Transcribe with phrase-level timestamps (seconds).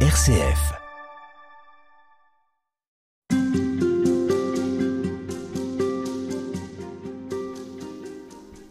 [0.00, 0.85] RCF.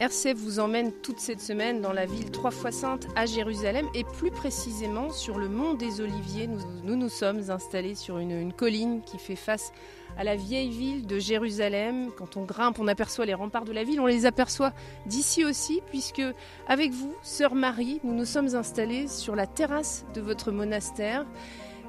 [0.05, 4.04] RCF vous emmène toute cette semaine dans la ville trois fois sainte à Jérusalem et
[4.04, 6.48] plus précisément sur le mont des Oliviers.
[6.84, 9.71] Nous nous, sommes installés sur une, une, colline qui fait face
[10.16, 12.12] à la vieille ville de Jérusalem.
[12.16, 13.99] Quand on grimpe, on aperçoit les remparts de la ville.
[13.99, 14.73] On les aperçoit
[15.07, 16.22] d'ici aussi puisque
[16.67, 21.26] avec vous, sœur Marie, nous nous sommes installés sur la terrasse de votre monastère.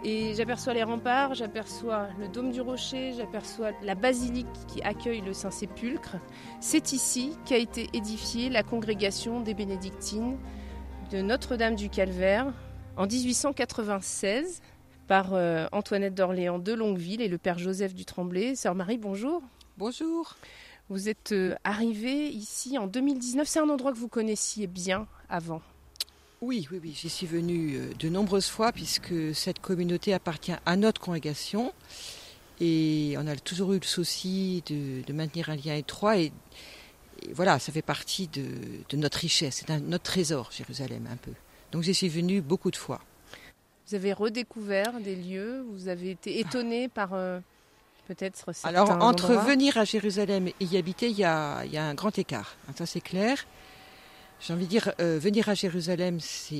[0.09, 5.33] Et j'aperçois les remparts, j'aperçois le dôme du rocher, j'aperçois la basilique qui accueille le
[5.33, 6.15] Saint-Sépulcre.
[6.61, 10.39] C'est ici qu'a été édifiée la congrégation des bénédictines
[11.11, 12.55] de Notre-Dame du Calvaire
[12.97, 14.63] en 1896
[15.09, 18.55] par euh, Antoinette d'Orléans de Longueville et le père Joseph du Tremblay.
[18.55, 19.43] Sœur Marie, bonjour.
[19.77, 20.37] Bonjour.
[20.89, 23.49] Vous êtes euh, arrivée ici en 2019.
[23.49, 25.63] C'est un endroit que vous connaissiez bien avant.
[26.47, 31.01] Oui, oui, oui, j'y suis venue de nombreuses fois puisque cette communauté appartient à notre
[31.01, 31.73] congrégation
[32.61, 36.33] et on a toujours eu le souci de, de maintenir un lien étroit et,
[37.23, 38.45] et, voilà, ça fait partie de,
[38.89, 41.33] de notre richesse, c'est notre trésor, Jérusalem un peu.
[41.73, 43.01] Donc j'y suis venue beaucoup de fois.
[43.89, 47.41] Vous avez redécouvert des lieux, vous avez été étonné par euh,
[48.07, 49.43] peut-être Alors entre endroits.
[49.43, 52.57] venir à Jérusalem et y habiter, il y a, il y a un grand écart,
[52.77, 53.45] ça c'est clair.
[54.41, 56.57] J'ai envie de dire, euh, venir à Jérusalem, c'est,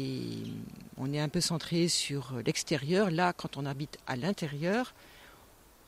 [0.97, 3.11] on est un peu centré sur l'extérieur.
[3.11, 4.95] Là, quand on habite à l'intérieur,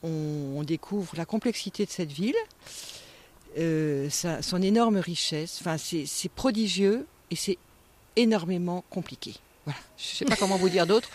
[0.02, 2.36] on, on, découvre la complexité de cette ville,
[3.58, 5.58] euh, sa, son énorme richesse.
[5.60, 7.58] Enfin, c'est prodigieux et c'est
[8.16, 9.34] énormément compliqué.
[9.64, 9.80] Voilà.
[9.96, 11.08] Je ne sais pas comment vous dire d'autre.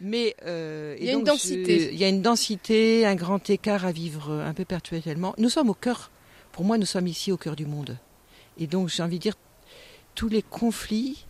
[0.00, 1.92] Mais euh, il y a une densité.
[1.92, 5.34] Il y a une densité, un grand écart à vivre un peu perpétuellement.
[5.38, 6.10] Nous sommes au cœur.
[6.52, 7.96] Pour moi, nous sommes ici au cœur du monde.
[8.58, 9.34] Et donc, j'ai envie de dire,
[10.14, 11.26] tous les conflits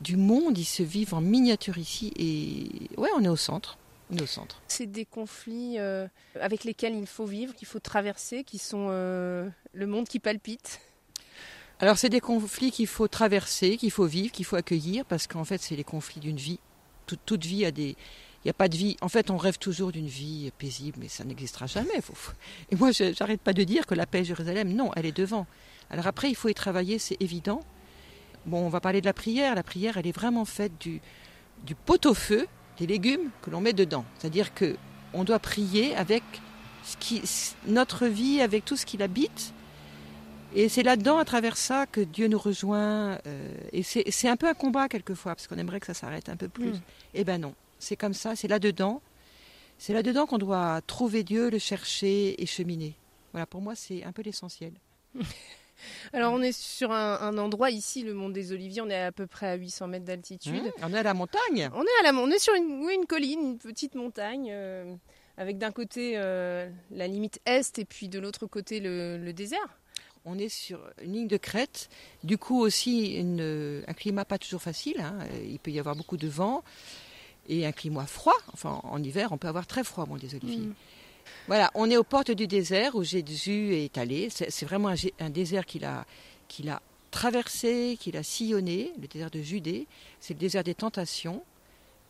[0.00, 2.12] du monde, ils se vivent en miniature ici.
[2.16, 3.78] Et ouais, on est au centre.
[4.10, 4.60] On est au centre.
[4.66, 6.08] C'est des conflits euh,
[6.40, 10.80] avec lesquels il faut vivre, qu'il faut traverser, qui sont euh, le monde qui palpite.
[11.78, 15.44] Alors, c'est des conflits qu'il faut traverser, qu'il faut vivre, qu'il faut accueillir, parce qu'en
[15.44, 16.58] fait, c'est les conflits d'une vie.
[17.06, 17.96] Toute, toute, vie a des.
[18.42, 18.96] Il n'y a pas de vie.
[19.00, 22.00] En fait, on rêve toujours d'une vie paisible, mais ça n'existera jamais.
[22.00, 22.14] Faut...
[22.70, 25.46] Et moi, je n'arrête pas de dire que la paix Jérusalem, non, elle est devant.
[25.90, 27.62] Alors après, il faut y travailler, c'est évident.
[28.46, 29.54] Bon, on va parler de la prière.
[29.54, 31.00] La prière, elle est vraiment faite du,
[31.64, 32.46] du pot-au-feu,
[32.78, 34.04] des légumes que l'on met dedans.
[34.18, 34.76] C'est-à-dire que
[35.12, 36.22] on doit prier avec
[36.84, 37.22] ce qui,
[37.66, 39.52] notre vie, avec tout ce qui l'habite.
[40.54, 43.18] Et c'est là-dedans, à travers ça, que Dieu nous rejoint.
[43.26, 46.36] Euh, et c'est un peu un combat quelquefois, parce qu'on aimerait que ça s'arrête un
[46.36, 46.72] peu plus.
[46.72, 46.80] Mm.
[47.14, 49.00] Eh ben non, c'est comme ça, c'est là-dedans.
[49.78, 52.96] C'est là-dedans qu'on doit trouver Dieu, le chercher et cheminer.
[53.32, 54.72] Voilà, pour moi, c'est un peu l'essentiel.
[56.12, 59.12] Alors on est sur un, un, endroit ici, le mont des Oliviers, on est à
[59.12, 60.64] peu près à 800 mètres d'altitude.
[60.64, 61.70] Mmh, on est à la montagne?
[61.74, 64.94] On est à la, on est sur une, oui, une colline, une petite montagne, euh,
[65.36, 69.78] avec d'un côté euh, la limite est et puis de l'autre côté le, le, désert.
[70.24, 71.88] On est sur une ligne de crête,
[72.24, 75.00] du coup aussi une, un climat pas toujours facile.
[75.00, 75.18] Hein.
[75.44, 76.62] Il peut y avoir beaucoup de vent
[77.48, 78.36] et un climat froid.
[78.52, 80.66] Enfin, en hiver, on peut avoir très froid au mont des Oliviers.
[80.66, 80.74] Mmh.
[81.46, 84.28] Voilà, on est aux portes du désert où Jésus est allé.
[84.30, 86.06] C'est vraiment un, un désert qu'il a,
[86.48, 86.80] qu'il a
[87.10, 89.86] traversé, qu'il a sillonné, le désert de Judée.
[90.20, 91.42] C'est le désert des tentations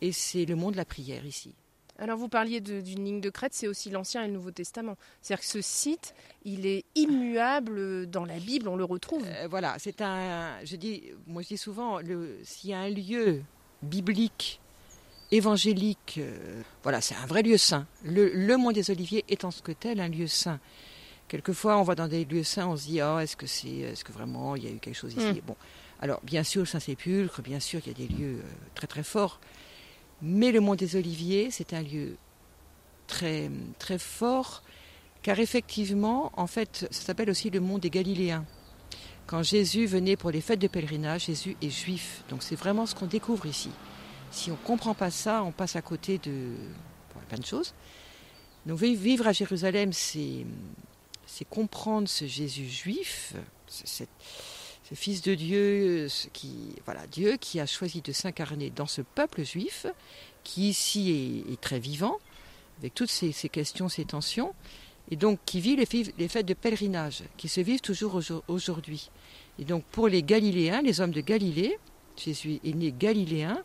[0.01, 1.53] et c'est le monde de la prière ici.
[1.99, 4.97] Alors vous parliez d'une ligne de crête, c'est aussi l'Ancien et le Nouveau Testament.
[5.21, 6.15] C'est-à-dire que ce site,
[6.45, 9.23] il est immuable dans la Bible, on le retrouve.
[9.27, 10.55] Euh, voilà, c'est un.
[10.63, 11.99] Je dis, moi je dis souvent,
[12.43, 13.43] s'il y a un lieu
[13.83, 14.60] biblique
[15.31, 17.87] évangélique, euh, voilà, c'est un vrai lieu saint.
[18.03, 20.59] Le, le, Mont des Oliviers est en ce que tel un lieu saint.
[21.27, 24.03] Quelquefois, on va dans des lieux saints, on se dit, oh, est-ce que c'est, est-ce
[24.03, 25.39] que vraiment il y a eu quelque chose ici?
[25.39, 25.41] Mm.
[25.47, 25.55] Bon,
[26.01, 29.39] alors bien sûr, Saint-Sépulcre, bien sûr, il y a des lieux euh, très très forts,
[30.21, 32.17] mais le Mont des Oliviers, c'est un lieu
[33.07, 33.49] très
[33.79, 34.63] très fort,
[35.21, 38.45] car effectivement, en fait, ça s'appelle aussi le Mont des Galiléens.
[39.27, 42.95] Quand Jésus venait pour les fêtes de pèlerinage, Jésus est juif, donc c'est vraiment ce
[42.95, 43.69] qu'on découvre ici.
[44.31, 46.55] Si on ne comprend pas ça, on passe à côté de
[47.13, 47.73] bon, plein de choses.
[48.65, 50.45] Donc vivre à Jérusalem, c'est
[51.49, 53.33] comprendre ce Jésus juif,
[53.67, 54.03] ce,
[54.93, 59.85] Fils de Dieu, qui, voilà, Dieu qui a choisi de s'incarner dans ce peuple juif,
[60.43, 62.17] qui ici est, est très vivant,
[62.79, 64.53] avec toutes ces, ces, questions, ces tensions,
[65.09, 68.19] et donc qui vit les, les fêtes de pèlerinage, qui se vivent toujours
[68.49, 69.09] aujourd'hui.
[69.59, 71.79] Et donc pour les Galiléens, les hommes de Galilée,
[72.17, 73.63] Jésus est né galiléen,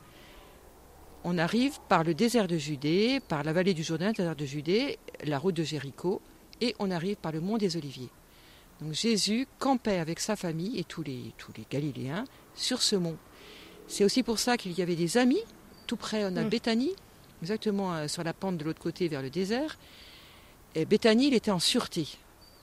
[1.28, 4.46] on arrive par le désert de Judée, par la vallée du Jourdain, le désert de
[4.46, 6.22] Judée, la route de Jéricho,
[6.60, 8.10] et on arrive par le mont des Oliviers.
[8.80, 12.24] Donc Jésus campait avec sa famille et tous les, tous les Galiléens
[12.54, 13.16] sur ce mont.
[13.88, 15.42] C'est aussi pour ça qu'il y avait des amis.
[15.88, 16.48] Tout près, on a mmh.
[16.48, 16.94] Béthanie,
[17.42, 19.78] exactement euh, sur la pente de l'autre côté vers le désert.
[20.76, 22.06] Et Béthanie, il était en sûreté.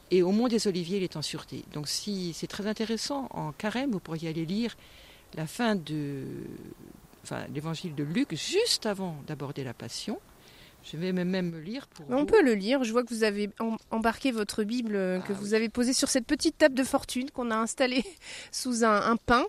[0.10, 1.66] Et au Mont des Oliviers, il est en sûreté.
[1.74, 4.78] Donc si c'est très intéressant, en carême, vous pourriez aller lire
[5.36, 6.24] la fin de
[7.24, 10.20] enfin, l'évangile de Luc, juste avant d'aborder la Passion.
[10.84, 12.06] Je vais même le lire pour.
[12.10, 12.84] On peut le lire.
[12.84, 13.50] Je vois que vous avez
[13.90, 17.32] embarqué votre Bible euh, que ah vous avez posée sur cette petite table de fortune
[17.32, 18.04] qu'on a installée
[18.52, 19.46] sous un, un pin.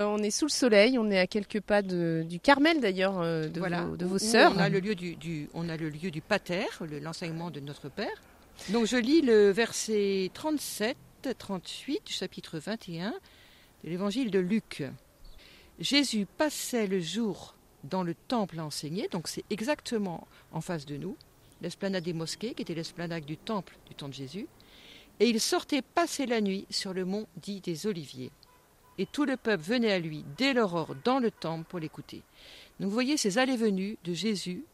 [0.00, 3.46] Euh, on est sous le soleil, on est à quelques pas du Carmel d'ailleurs, euh,
[3.48, 4.52] de, vos, de vos sœurs.
[4.56, 6.66] On a le lieu du, on a le lieu du pater,
[7.00, 8.22] l'enseignement de notre Père.
[8.70, 10.96] Donc je lis le verset 37,
[11.38, 13.10] 38 du chapitre 21
[13.84, 14.82] de l'évangile de Luc.
[15.78, 17.54] Jésus passait le jour
[17.84, 21.16] dans le temple à enseigner, donc c'est exactement en face de nous,
[21.60, 24.46] l'esplanade des mosquées, qui était l'esplanade du temple du temps de Jésus,
[25.20, 28.30] et il sortait passer la nuit sur le mont dit des Oliviers.
[28.98, 32.22] Et tout le peuple venait à lui dès l'aurore dans le temple pour l'écouter.
[32.78, 34.64] Donc vous voyez ces allées-venues de Jésus,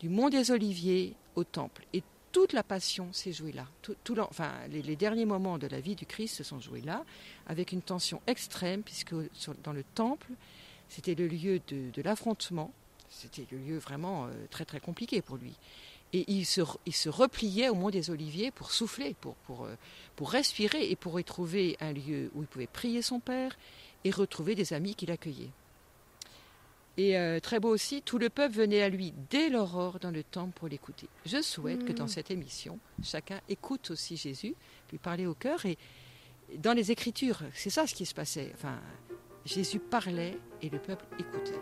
[0.00, 1.86] du mont des Oliviers au temple.
[2.34, 3.64] Toute la passion s'est jouée là.
[3.80, 7.04] Tout, enfin, les, derniers moments de la vie du Christ se sont joués là,
[7.46, 9.14] avec une tension extrême, puisque
[9.62, 10.26] dans le temple,
[10.88, 12.72] c'était le lieu de, l'affrontement.
[13.08, 15.54] C'était le lieu vraiment euh, très très compliqué pour lui.
[16.12, 19.76] Et il se, il se repliait au mont des Oliviers pour souffler, pour, pour, euh,
[20.16, 23.56] pour respirer et pour y trouver un lieu où il pouvait prier son Père
[24.02, 25.52] et retrouver des amis qui l'accueillaient.
[26.96, 30.22] Et euh, très beau aussi, tout le peuple venait à lui dès l'aurore dans le
[30.22, 31.08] temple pour l'écouter.
[31.26, 32.08] Je souhaite que dans mm.
[32.08, 34.54] cette émission, chacun écoute aussi Jésus,
[34.92, 35.66] lui parler au cœur.
[35.66, 35.76] Et
[36.58, 38.52] dans les Écritures, c'est ça ce qui se passait.
[38.54, 38.78] Enfin,
[39.44, 41.60] Jésus parlait et le peuple écoutait.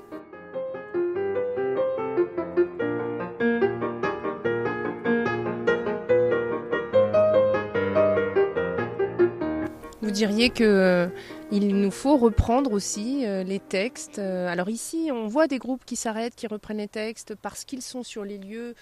[10.02, 11.06] Vous diriez que euh,
[11.52, 14.18] il nous faut reprendre aussi euh, les textes.
[14.18, 17.82] Euh, alors ici, on voit des groupes qui s'arrêtent, qui reprennent les textes parce qu'ils
[17.82, 18.74] sont sur les lieux,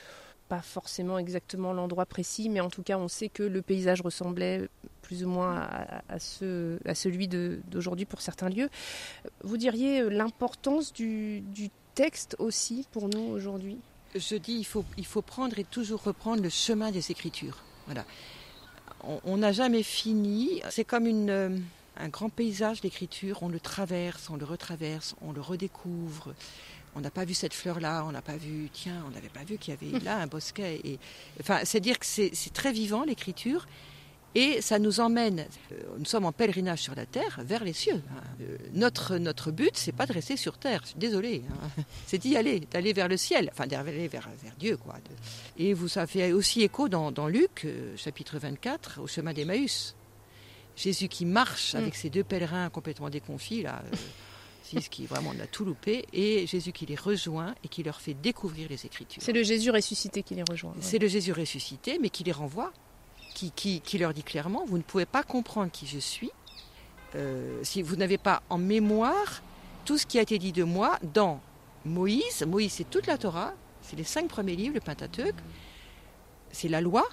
[0.48, 4.68] pas forcément exactement l'endroit précis, mais en tout cas, on sait que le paysage ressemblait
[5.02, 5.68] plus ou moins
[6.08, 8.70] à, ce, à celui d'aujourd'hui pour certains lieux.
[9.42, 11.42] Vous diriez l'importance du,
[11.96, 13.76] texte aussi pour nous aujourd'hui?
[14.14, 17.58] Je dis, il faut, il faut prendre et toujours reprendre le chemin des Écritures.
[17.86, 18.04] Voilà
[19.24, 20.60] on n'a jamais fini.
[20.70, 21.48] C'est comme une, euh,
[22.00, 23.42] un grand paysage d'écriture.
[23.42, 26.34] On le traverse, on le retraverse, on le redécouvre.
[26.96, 29.58] On n'a pas vu cette fleur-là, on n'a pas vu, tiens, on n'avait pas vu
[29.58, 30.80] qu'il y avait là un bosquet.
[30.82, 30.98] Et,
[31.40, 33.66] enfin, c'est dire que c'est très vivant l'écriture.
[34.36, 38.00] Et ça nous emmène, euh, nous sommes en pèlerinage sur la terre vers les cieux.
[38.10, 38.22] Hein.
[38.40, 41.82] Euh, notre, notre but, c'est pas de rester sur terre, désolé, hein.
[42.06, 44.76] c'est d'y aller, d'aller vers le ciel, enfin d'aller vers, vers Dieu.
[44.76, 44.94] quoi.
[45.58, 49.96] Et vous, ça fait aussi écho dans, dans Luc, euh, chapitre 24, au chemin d'Emmaüs.
[50.80, 51.98] Jésus qui marche avec mm.
[51.98, 53.82] ses deux pèlerins complètement déconfits, là,
[54.64, 58.00] ce qui vraiment on a tout loupé, et Jésus qui les rejoint et qui leur
[58.00, 59.22] fait découvrir les Écritures.
[59.22, 60.74] C'est le Jésus ressuscité qui les rejoint.
[60.80, 62.72] C'est le Jésus ressuscité, mais qui les renvoie
[63.34, 66.30] qui, leur dit clairement, vous ne pouvez pas comprendre qui je suis
[67.16, 69.42] euh, si vous n'avez pas en mémoire
[69.84, 71.40] tout ce qui a été dit de moi dans
[71.84, 72.44] Moïse.
[72.46, 75.36] Moïse, c'est toute la Torah, c'est les cinq premiers livres, le Pentateuque,
[76.52, 77.04] c'est la loi,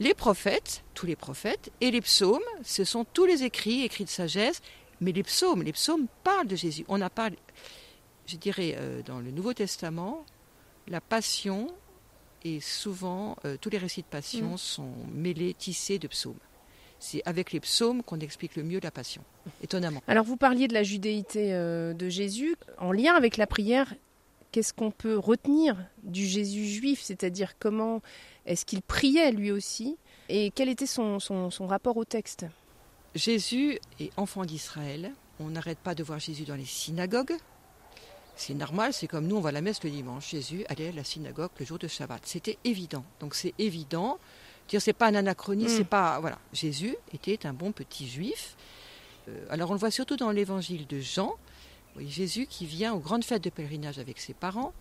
[0.00, 4.10] les prophètes, tous les prophètes, et les psaumes, ce sont tous les écrits, écrits de
[4.10, 4.62] sagesse,
[5.00, 6.84] mais les psaumes, les psaumes parlent de Jésus.
[6.88, 7.30] On n'a pas,
[8.26, 10.24] je dirais, euh, dans le Nouveau Testament,
[10.88, 11.68] la passion
[12.42, 14.58] et souvent euh, tous les récits de passion mm.
[14.58, 16.38] sont mêlés, tissés de psaumes.
[16.98, 19.22] C'est avec les psaumes qu'on explique le mieux la passion,
[19.62, 20.02] étonnamment.
[20.06, 22.56] Alors vous parliez de la judéité euh, de Jésus.
[22.78, 23.94] En lien avec la prière,
[24.52, 28.02] qu'est-ce qu'on peut retenir du Jésus juif C'est-à-dire comment
[28.46, 29.96] est-ce qu'il priait lui aussi
[30.28, 32.46] Et quel était son, son, son rapport au texte?
[33.14, 35.12] Jésus est enfant d'Israël.
[35.40, 37.36] On n'arrête pas de voir Jésus dans les synagogues,
[38.40, 40.30] c'est normal, c'est comme nous, on va à la messe le dimanche.
[40.30, 42.22] Jésus allait à la synagogue le jour de Shabbat.
[42.24, 43.04] C'était évident.
[43.20, 44.18] Donc c'est évident.
[44.66, 45.84] Dire c'est pas un anachronisme, c'est mm.
[45.84, 46.38] pas voilà.
[46.54, 48.56] Jésus était un bon petit juif.
[49.28, 51.34] Euh, alors on le voit surtout dans l'évangile de Jean.
[51.98, 54.72] Jésus qui vient aux grandes fêtes de pèlerinage avec ses parents.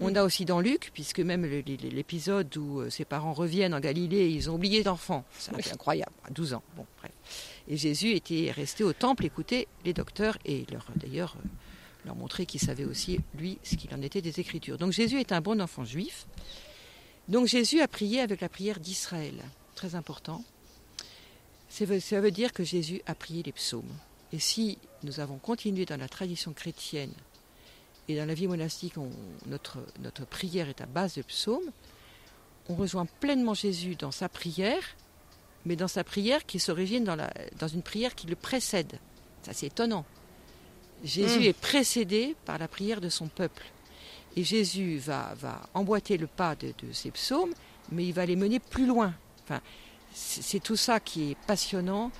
[0.00, 4.28] On a aussi dans Luc, puisque même l'épisode où euh, ses parents reviennent en Galilée,
[4.28, 5.24] ils ont oublié d'enfants.
[5.38, 6.62] C'est incroyable, à 12 ans.
[6.76, 7.12] Bon, bref.
[7.68, 11.48] Et Jésus était resté au temple écouter les docteurs et leur d'ailleurs euh,
[12.04, 14.78] leur montrer qu'il savait aussi, lui, ce qu'il en était des Écritures.
[14.78, 16.26] Donc Jésus est un bon enfant juif.
[17.28, 19.34] Donc Jésus a prié avec la prière d'Israël,
[19.74, 20.44] très important.
[21.70, 21.86] Ça
[22.20, 23.94] veut dire que Jésus a prié les psaumes.
[24.34, 27.12] Et si nous avons continué dans la tradition chrétienne
[28.08, 28.94] et dans la vie monastique,
[29.46, 31.70] notre, notre prière est à base de psaumes,
[32.68, 34.82] on rejoint pleinement Jésus dans sa prière,
[35.64, 37.16] mais dans sa prière qui s'origine dans,
[37.60, 38.98] dans une prière qui le précède.
[39.42, 40.04] Ça, c'est étonnant.
[41.04, 41.44] Jésus mm.
[41.44, 43.62] est précédé par la prière de son peuple.
[44.34, 47.54] Et Jésus va, va emboîter le pas de, de ces psaumes,
[47.92, 49.14] mais il va les mener plus loin.
[49.44, 49.60] Enfin,
[50.12, 52.10] c'est tout ça qui est passionnant,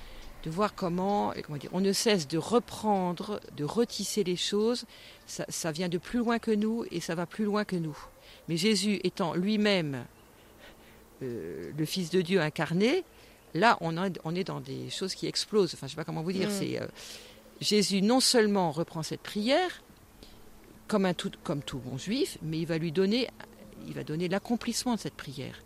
[0.45, 4.85] de voir comment, comment dire, on ne cesse de reprendre, de retisser les choses.
[5.25, 7.97] Ça, ça, vient de plus loin que nous et ça va plus loin que nous.
[8.47, 10.05] Mais Jésus étant lui-même
[11.23, 13.03] euh, le Fils de Dieu incarné,
[13.55, 15.73] là, on, a, on, est dans des choses qui explosent.
[15.73, 16.49] Enfin, je ne sais pas comment vous dire.
[16.49, 16.53] Mm.
[16.53, 16.85] C'est euh,
[17.59, 19.81] Jésus non seulement reprend cette prière
[20.87, 23.27] comme un tout, comme tout bon juif, mais il va lui donner,
[23.87, 25.63] il va donner l'accomplissement de cette prière.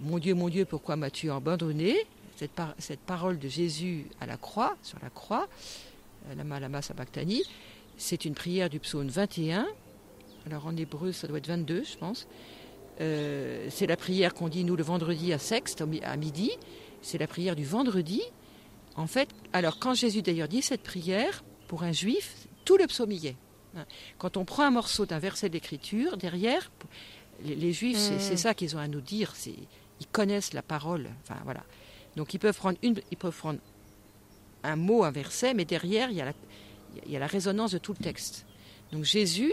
[0.00, 1.96] Mon Dieu, mon Dieu, pourquoi m'as-tu abandonné?
[2.36, 5.48] Cette, par, cette, parole de Jésus à la croix, sur la croix,
[6.28, 7.42] euh, Lama Lama Sabachthani,
[7.96, 9.66] c'est une prière du psaume 21.
[10.46, 12.26] Alors en hébreu, ça doit être 22, je pense.
[13.00, 16.50] Euh, c'est la prière qu'on dit nous le vendredi à Sexte, à midi.
[17.02, 18.22] C'est la prière du vendredi.
[18.96, 23.12] En fait, alors quand Jésus d'ailleurs dit cette prière, pour un juif, tout le psaume
[23.12, 23.36] y est.
[23.76, 23.84] Hein.
[24.18, 26.70] Quand on prend un morceau d'un verset d'écriture, derrière,
[27.42, 28.18] les, les juifs, mmh.
[28.20, 29.34] c'est ça qu'ils ont à nous dire.
[30.00, 31.08] Ils connaissent la parole.
[31.22, 31.64] Enfin voilà.
[32.16, 33.58] Donc ils peuvent prendre une, ils peuvent prendre
[34.62, 36.32] un mot, un verset, mais derrière il y a la,
[37.06, 38.46] il y a la résonance de tout le texte.
[38.92, 39.52] Donc Jésus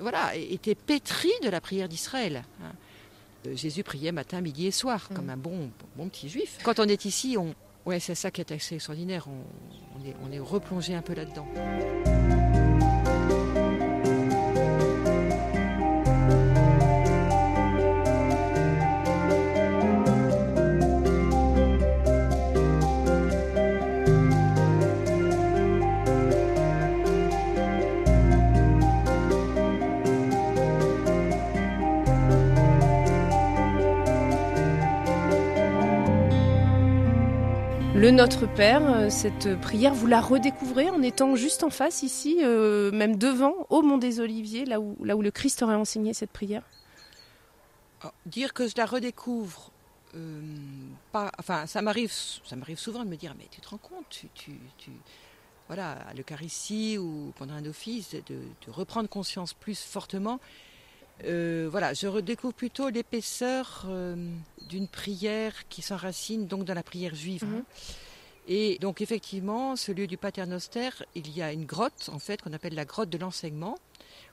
[0.00, 2.44] voilà, était pétri de la prière d'Israël.
[2.62, 2.72] Hein.
[3.46, 5.30] Euh, Jésus priait matin, midi et soir, comme mm.
[5.30, 6.58] un bon, bon petit juif.
[6.64, 7.54] Quand on est ici, on,
[7.86, 11.14] ouais, c'est ça qui est assez extraordinaire, on, on, est, on est replongé un peu
[11.14, 11.48] là-dedans.
[37.98, 42.38] Le Notre Père, euh, cette prière, vous la redécouvrez en étant juste en face ici,
[42.44, 46.62] euh, même devant, au Mont des Oliviers, là où, le Christ aurait enseigné cette prière?
[48.04, 49.72] Oh, Dire que je la redécouvre,
[50.14, 50.40] euh,
[51.10, 54.28] pas, enfin, ça m'arrive, souvent de me dire, mais tu te rends compte, tu,
[54.76, 54.92] tu,
[55.66, 58.38] voilà, à l'Eucharistie ou pendant un office, de,
[58.68, 60.38] reprendre conscience plus fortement.
[61.24, 64.14] Euh, voilà, je redécouvre plutôt l'épaisseur euh,
[64.68, 67.44] d'une prière qui s'enracine donc dans la prière juive.
[67.44, 67.64] Mm -hmm.
[68.50, 72.54] Et donc effectivement, ce lieu du Paternoster, il y a une grotte en fait qu'on
[72.54, 73.76] appelle la grotte de l'enseignement,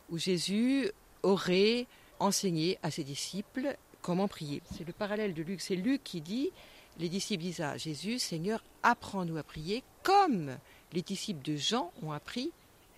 [0.09, 0.89] où Jésus
[1.23, 1.85] aurait
[2.19, 4.61] enseigné à ses disciples comment prier.
[4.73, 5.59] C'est le parallèle de Luc.
[5.59, 6.51] C'est Luc qui dit,
[6.97, 10.55] les disciples disent à Jésus, Seigneur, apprends-nous à prier comme
[10.93, 12.51] les disciples de Jean ont appris,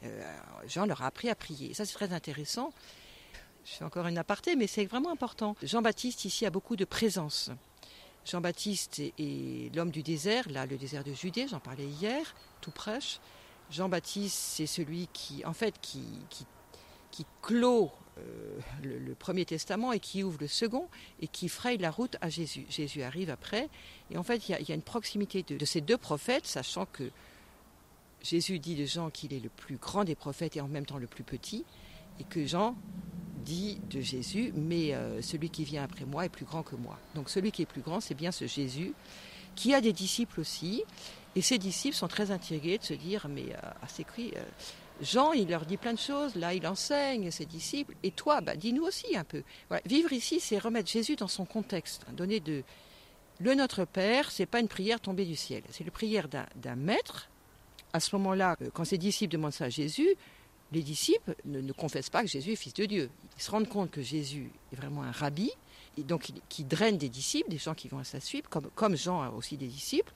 [0.04, 1.72] euh, Jean leur a appris à prier.
[1.72, 2.72] Et ça c'est très intéressant.
[3.68, 5.56] Je encore une aparté, mais c'est vraiment important.
[5.62, 7.52] Jean-Baptiste ici a beaucoup de présence.
[8.26, 13.20] Jean-Baptiste est, l'homme du désert, là le désert de Judée, j'en parlais hier, tout proche.
[13.70, 16.06] Jean-Baptiste, c'est celui qui, en fait, qui,
[17.42, 20.88] clôt euh, le, Premier Testament et qui ouvre le second
[21.20, 22.66] et qui fraye la route à Jésus.
[22.70, 23.70] Jésus arrive après.
[24.12, 27.10] Et en fait, il y, a une proximité de, ces deux prophètes, sachant que
[28.22, 30.98] Jésus dit de Jean qu'il est le plus grand des prophètes et en même temps
[30.98, 31.66] le plus petit,
[32.20, 32.76] et que Jean
[33.48, 37.00] dit de Jésus, mais euh, celui qui vient après moi est plus grand que moi.
[37.16, 38.94] Donc celui qui est plus grand, c'est bien ce Jésus,
[39.56, 40.84] qui a des disciples aussi,
[41.36, 44.44] et ces disciples sont très intrigués de se dire, mais euh, ses cris, euh,
[45.02, 48.56] Jean, il leur dit plein de choses, là il enseigne ses disciples, et toi, bah,
[48.56, 49.44] dis-nous aussi un peu.
[49.86, 52.64] Vivre ici, c'est remettre Jésus dans son contexte, hein, donner de...
[53.40, 57.30] Le Notre Père, c'est pas une prière tombée du ciel, c'est la prière d'un maître.
[57.94, 60.10] À ce moment-là, quand ses disciples demandent ça à Jésus,
[60.72, 63.10] les disciples ne, ne, confessent pas que Jésus est fils de Dieu.
[63.38, 65.52] Ils se rendent compte que Jésus est vraiment un rabbi,
[65.98, 68.96] et donc qui draine des disciples, des gens qui vont à sa suite, comme, comme
[68.96, 70.12] Jean a aussi des disciples.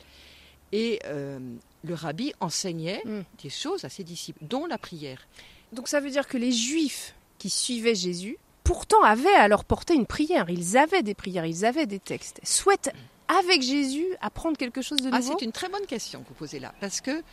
[0.72, 1.40] Et euh,
[1.84, 3.22] le rabbi enseignait mm.
[3.44, 5.28] des choses à ses disciples, dont la prière.
[5.74, 9.96] Donc ça veut dire que les juifs qui suivaient Jésus, pourtant avaient à leur portée
[9.96, 10.50] une prière.
[10.50, 12.40] Ils avaient des prières, ils avaient des textes.
[12.44, 12.94] Souhaitent,
[13.28, 15.36] avec Jésus, apprendre quelque chose de ah, nouveau?
[15.40, 17.24] C'est une très bonne question que vous posez là, parce que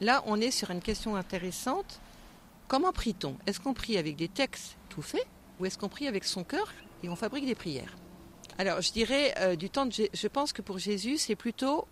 [0.00, 2.00] là, on est sur une question intéressante
[2.68, 3.36] Comment prie-t-on?
[3.46, 5.26] Est-ce qu'on prie avec des textes tout faits
[5.58, 6.72] ou est-ce qu'on prie avec son cœur
[7.02, 7.96] et on fabrique des prières?
[8.58, 11.86] Alors, je dirais, euh, du temps de je pense que pour Jésus, c'est plutôt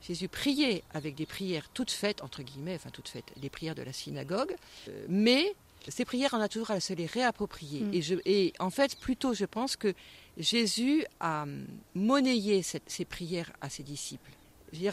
[0.00, 3.82] Jésus priait avec des prières toutes faites, entre guillemets, enfin toutes faites, les prières de
[3.82, 4.54] la synagogue,
[4.88, 5.54] euh, mais
[5.88, 7.80] ces prières, on a toujours à se les réapproprier.
[7.80, 7.94] Mm.
[7.94, 9.94] Et, je, et, en fait, plutôt, je pense que
[10.38, 11.44] Jésus a
[11.94, 14.30] monnayé cette, ces prières à ses disciples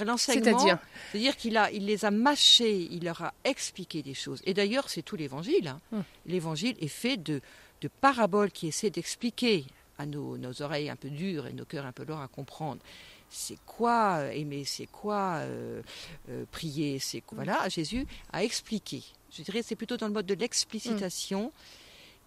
[0.06, 0.78] l'enseignement, c'est-à-dire,
[1.12, 4.42] c'est-à-dire qu'il a, il les a mâchés, il leur a expliqué des choses.
[4.46, 5.68] Et d'ailleurs, c'est tout l'Évangile.
[5.68, 5.80] Hein.
[5.92, 6.04] Hum.
[6.26, 7.42] L'évangile est fait de,
[7.82, 9.66] de, paraboles qui essaient d'expliquer
[9.98, 12.82] à nos, nos, oreilles un peu dures et nos cœurs un peu lourds à comprendre.
[13.30, 15.82] C'est quoi euh, aimer, c'est quoi euh,
[16.30, 17.70] euh, prier, c'est voilà.
[17.70, 19.04] Jésus a expliqué.
[19.32, 21.46] Je dirais c'est plutôt dans le mode de l'explicitation.
[21.46, 21.52] Hum.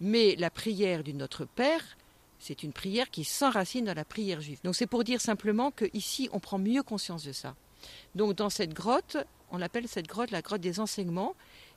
[0.01, 1.95] Mais la prière du Notre Père,
[2.39, 4.59] c'est une prière qui s'enracine dans la prière juive.
[4.63, 7.55] Donc c'est pour dire simplement qu'ici, on prend mieux conscience de ça.
[8.13, 9.17] Donc dans cette grotte,
[9.51, 11.35] on appelle cette grotte la grotte des enseignements,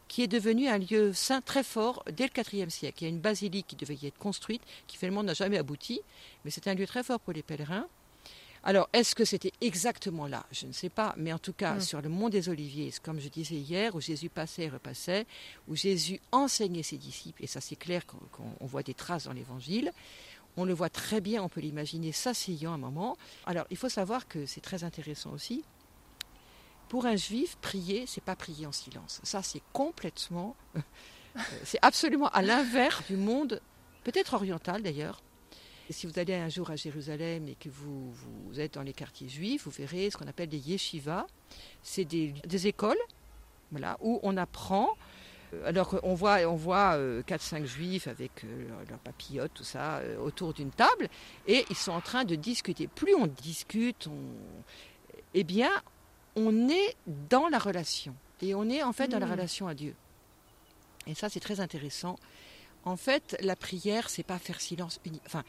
[0.08, 3.02] qui est devenue un lieu saint très fort dès le IVe siècle.
[3.02, 6.00] Il y a une basilique qui devait y être construite, qui finalement n'a jamais abouti,
[6.44, 7.86] mais c'est un lieu très fort pour les pèlerins.
[8.64, 10.44] Alors, est-ce que c'était exactement là?
[10.50, 11.80] Je ne sais pas, mais en tout cas, mm.
[11.80, 15.26] sur le mont des Oliviers, comme je disais hier, où Jésus passait et repassait,
[15.68, 19.92] où Jésus enseignait ses disciples, et ça c'est clair qu'on voit des traces dans l'Évangile,
[20.58, 23.16] on le voit très bien, on peut l'imaginer s'asseyant un moment.
[23.46, 25.64] Alors, il faut savoir que c'est très intéressant aussi.
[26.88, 29.20] Pour un juif, prier, c'est pas prier en silence.
[29.22, 30.56] Ça, c'est complètement.
[31.64, 33.60] c'est absolument à l'inverse du monde,
[34.04, 35.22] peut-être oriental d'ailleurs,
[35.90, 39.28] si vous allez un jour à Jérusalem et que vous, vous êtes dans les quartiers
[39.28, 41.26] juifs, vous verrez ce qu'on appelle des yeshivas.
[41.82, 42.98] C'est des, écoles
[43.70, 44.90] voilà, où on apprend.
[45.54, 50.00] Euh, alors on voit, on voit 4-5 euh, juifs avec euh, leurs papillotes, tout ça,
[50.22, 51.08] autour d'une table,
[51.46, 52.86] et ils sont en train de discuter.
[52.86, 54.18] Plus on discute, on...
[55.34, 55.70] eh bien,
[56.36, 58.14] on est dans la relation.
[58.40, 59.32] Et on est en fait dans la mmh.
[59.32, 59.94] relation à Dieu.
[61.06, 62.16] Et ça, c'est très intéressant.
[62.84, 65.22] En fait, la prière, c'est pas faire silence unique.
[65.26, 65.42] Enfin,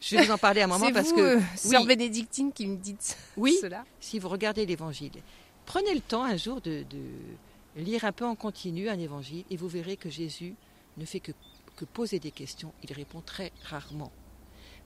[0.00, 1.36] je vais vous en parler un moment parce que.
[1.36, 2.96] Euh, sœur bénédictine qui me dit
[3.36, 3.84] oui, cela.
[4.00, 5.12] Si vous regardez l'évangile,
[5.66, 6.84] prenez le temps un jour de,
[7.76, 10.54] lire un peu en continu un évangile et vous verrez que Jésus
[10.96, 11.32] ne fait que,
[11.92, 12.72] poser des questions.
[12.84, 14.12] Il répond très rarement.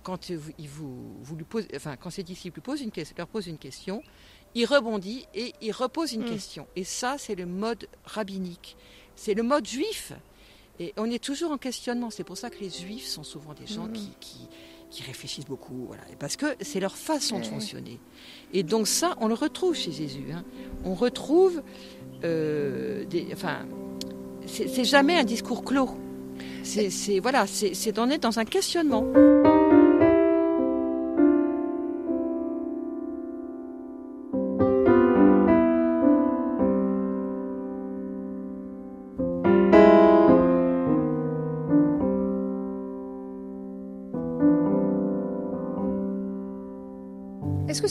[0.03, 4.03] Quand, il vous, lui pose, enfin, quand ses disciples posent une, leur posent une question,
[4.55, 6.31] il rebondit et il repose une mm.
[6.31, 6.67] question.
[6.75, 8.77] Et ça, c'est le mode rabbinique.
[9.15, 10.13] C'est le mode juif.
[10.79, 12.11] Et on est toujours en questionnement.
[12.11, 13.93] C'est pour ça que les juifs sont souvent des gens mm.
[13.93, 14.49] qui qui
[15.03, 17.99] réfléchissent beaucoup, voilà, parce que c'est leur façon de fonctionner.
[18.53, 20.27] Et donc ça, on le retrouve chez Jésus.
[20.33, 20.45] Hein.
[20.85, 21.63] On retrouve,
[22.25, 23.67] euh, des, enfin,
[24.47, 25.91] c'est jamais un discours clos.
[26.63, 29.05] C'est voilà, c'est d'en être dans un questionnement.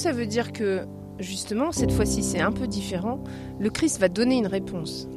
[0.06, 0.86] Ça veut dire que,
[1.18, 3.24] justement, cette fois-ci c'est un peu différent,
[3.60, 5.08] le Christ va donner une réponse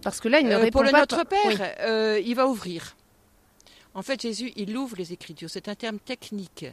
[0.00, 2.94] Parce que là, il ne euh, répond pour le Notre Père, euh, il va ouvrir.
[3.94, 5.50] En fait, Jésus, il ouvre les Écritures.
[5.50, 6.66] C'est un terme technique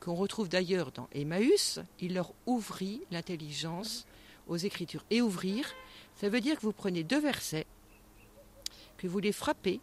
[0.00, 1.78] qu'on retrouve d'ailleurs dans Emmaüs.
[2.00, 4.06] Il leur ouvrit l'intelligence
[4.48, 5.04] aux Écritures.
[5.10, 5.74] Et ouvrir,
[6.18, 7.66] ça veut dire que vous prenez deux versets,
[8.96, 9.78] que vous les frappez,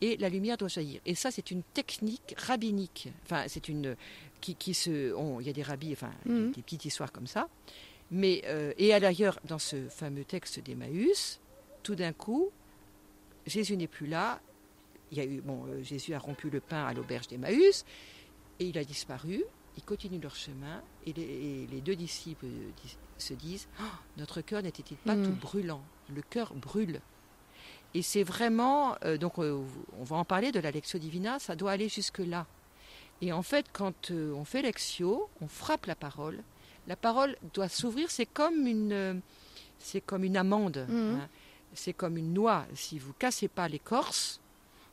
[0.00, 1.00] et la lumière doit jaillir.
[1.06, 3.08] Et ça, c'est une technique rabbinique.
[3.24, 3.96] Enfin, c'est une
[4.40, 6.52] qui, se, il y a des rabbis, enfin, mhm.
[6.52, 7.48] des petites histoires comme ça.
[8.10, 11.40] Mais euh, et d'ailleurs, dans ce fameux texte d'Emmaüs,
[11.82, 12.50] tout d'un coup,
[13.46, 14.40] Jésus n'est plus là.
[15.12, 17.84] Il y a eu, bon, euh, Jésus a rompu le pain à l'auberge d'Emmaüs
[18.58, 19.44] et il a disparu.
[19.76, 22.46] Ils continuent leur chemin et les, deux disciples
[23.18, 23.84] se disent oh,
[24.16, 25.26] Notre cœur n'était-il pas mhm.
[25.26, 25.82] tout brûlant?
[26.12, 27.00] Le cœur brûle.
[27.94, 29.64] Et c'est vraiment, euh, donc on
[30.04, 32.46] va en parler de la Lectio Divina, ça doit aller jusque-là.
[33.22, 36.42] Et en fait, quand euh, on fait l'exio, on frappe la parole.
[36.86, 38.10] La parole doit s'ouvrir.
[38.10, 39.14] C'est comme une, euh,
[39.78, 40.86] c'est comme une amande.
[40.88, 41.20] Mhm.
[41.20, 41.28] Hein.
[41.74, 42.66] C'est comme une noix.
[42.74, 44.40] Si vous cassez pas l'écorce,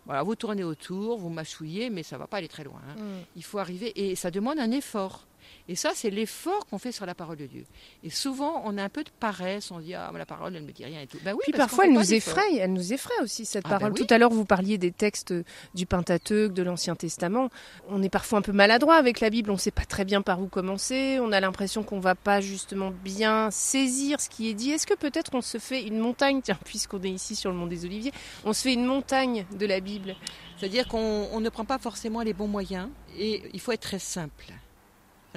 [0.05, 2.81] voilà, vous tournez autour, vous mâchouillez, mais ça va pas aller très loin.
[2.89, 2.95] Hein.
[3.01, 3.23] Mhm.
[3.35, 5.26] Il faut arriver et ça demande un effort.
[5.69, 7.65] Et ça, c'est l'effort qu'on fait sur la parole de Dieu.
[8.03, 10.67] Et souvent, on a un peu de paresse, on dit ah la parole, elle ne
[10.67, 11.17] me dit rien et tout.
[11.23, 13.93] Ben oui, Puis parfois, elle nous effraie, elle nous effraie aussi cette ah, ben parole.
[13.93, 15.33] Tout à l'heure, vous parliez des textes
[15.75, 17.49] du Pentateuque, de l'Ancien Testament.
[17.89, 20.21] On est parfois un peu maladroit avec la Bible, on ne sait pas très bien
[20.21, 21.19] par où commencer.
[21.21, 24.71] On a l'impression qu'on va pas justement bien saisir ce qui est dit.
[24.71, 27.67] Est-ce que peut-être on se fait une montagne, tiens, puisqu'on est ici sur le mont
[27.67, 28.11] des Oliviers,
[28.45, 30.15] on se fait une montagne de la Bible?
[30.57, 34.45] C'est-à-dire qu'on ne prend pas forcément les bons moyens et il faut être très simple.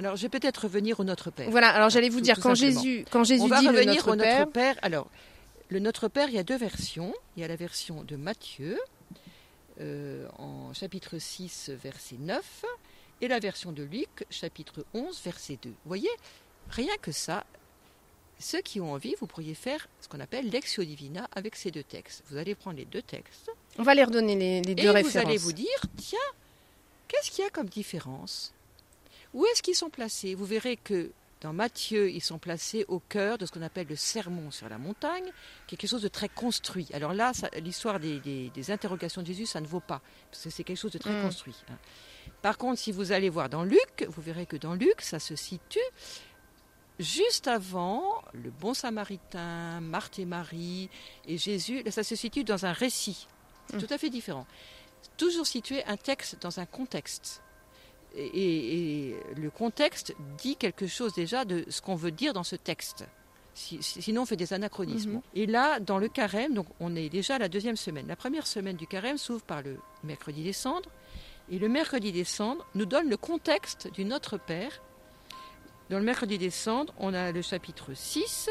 [0.01, 1.47] Alors, je vais peut-être revenir au Notre Père.
[1.51, 4.13] Voilà, alors j'allais vous dire, quand Jésus, quand Jésus On va dit revenir le Notre
[4.13, 4.39] au Père...
[4.39, 4.75] Notre Père.
[4.81, 5.07] Alors,
[5.69, 7.13] le Notre Père, il y a deux versions.
[7.37, 8.79] Il y a la version de Matthieu,
[9.79, 12.65] euh, en chapitre 6, verset 9,
[13.21, 15.69] et la version de Luc, chapitre 11, verset 2.
[15.69, 16.09] Vous voyez,
[16.71, 17.43] rien que ça,
[18.39, 21.83] ceux qui ont envie, vous pourriez faire ce qu'on appelle l'exio divina avec ces deux
[21.83, 22.23] textes.
[22.31, 23.51] Vous allez prendre les deux textes.
[23.77, 25.25] On va les redonner les, les deux et références.
[25.25, 26.17] Vous allez vous dire, tiens,
[27.07, 28.51] qu'est-ce qu'il y a comme différence?
[29.33, 30.35] Où est-ce qu'ils sont placés?
[30.35, 33.95] Vous verrez que dans Matthieu, ils sont placés au cœur de ce qu'on appelle le
[33.95, 35.31] sermon sur la montagne,
[35.65, 36.87] quelque chose de très construit.
[36.93, 37.31] Alors là,
[37.63, 40.99] l'histoire des, interrogations de Jésus, ça ne vaut pas, parce que c'est quelque chose de
[40.99, 41.23] très mm.
[41.23, 41.55] construit.
[41.69, 41.77] Hein.
[42.43, 45.35] Par contre, si vous allez voir dans Luc, vous verrez que dans Luc, ça se
[45.35, 45.79] situe
[46.99, 50.89] juste avant le bon samaritain, Marthe et Marie
[51.27, 51.81] et Jésus.
[51.81, 53.27] Là, ça se situe dans un récit.
[53.67, 53.85] C'est mm.
[53.85, 54.45] tout à fait différent.
[55.17, 57.41] toujours situer un texte dans un contexte.
[58.15, 62.55] Et, et le contexte dit quelque chose déjà de ce qu'on veut dire dans ce
[62.57, 63.05] texte.
[63.53, 65.13] Si- si- sinon, on fait des anachronismes.
[65.13, 65.21] Mhm.
[65.35, 68.07] Et là, dans le carême, donc on est déjà à la deuxième semaine.
[68.07, 70.89] La première semaine du carême s'ouvre par le mercredi des cendres.
[71.49, 74.81] Et le mercredi des cendres nous donne le contexte du Notre Père.
[75.89, 78.49] Dans le mercredi des cendres, on a le chapitre 6.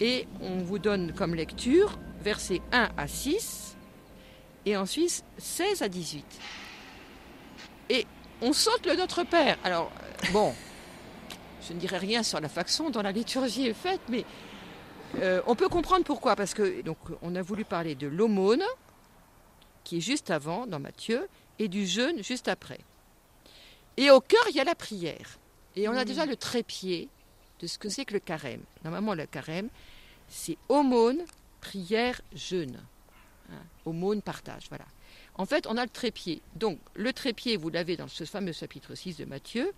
[0.00, 3.76] Et on vous donne comme lecture versets 1 à 6.
[4.66, 6.24] Et ensuite 16 à 18.
[7.90, 8.06] Et
[8.42, 9.58] on saute le Notre Père.
[9.64, 10.54] Alors, euh, bon,
[11.68, 14.24] je ne dirai rien sur la façon dont la liturgie est faite, mais
[15.16, 16.36] euh, on peut comprendre pourquoi.
[16.36, 18.62] Parce que donc, on a voulu parler de l'aumône,
[19.84, 22.80] qui est juste avant, dans Matthieu, et du jeûne juste après.
[23.96, 25.38] Et au cœur, il y a la prière.
[25.74, 26.06] Et on a Mm.
[26.06, 27.08] déjà le trépied
[27.60, 28.60] de ce que c'est que le carême.
[28.84, 29.68] Normalement, le carême,
[30.28, 31.22] c'est aumône,
[31.60, 32.78] prière, jeûne.
[33.50, 34.84] Hein, aumône, partage, voilà.
[35.38, 36.40] En fait, on a le trépied.
[36.54, 39.72] Donc, le trépied, vous l'avez dans ce fameux chapitre 6 de Matthieu.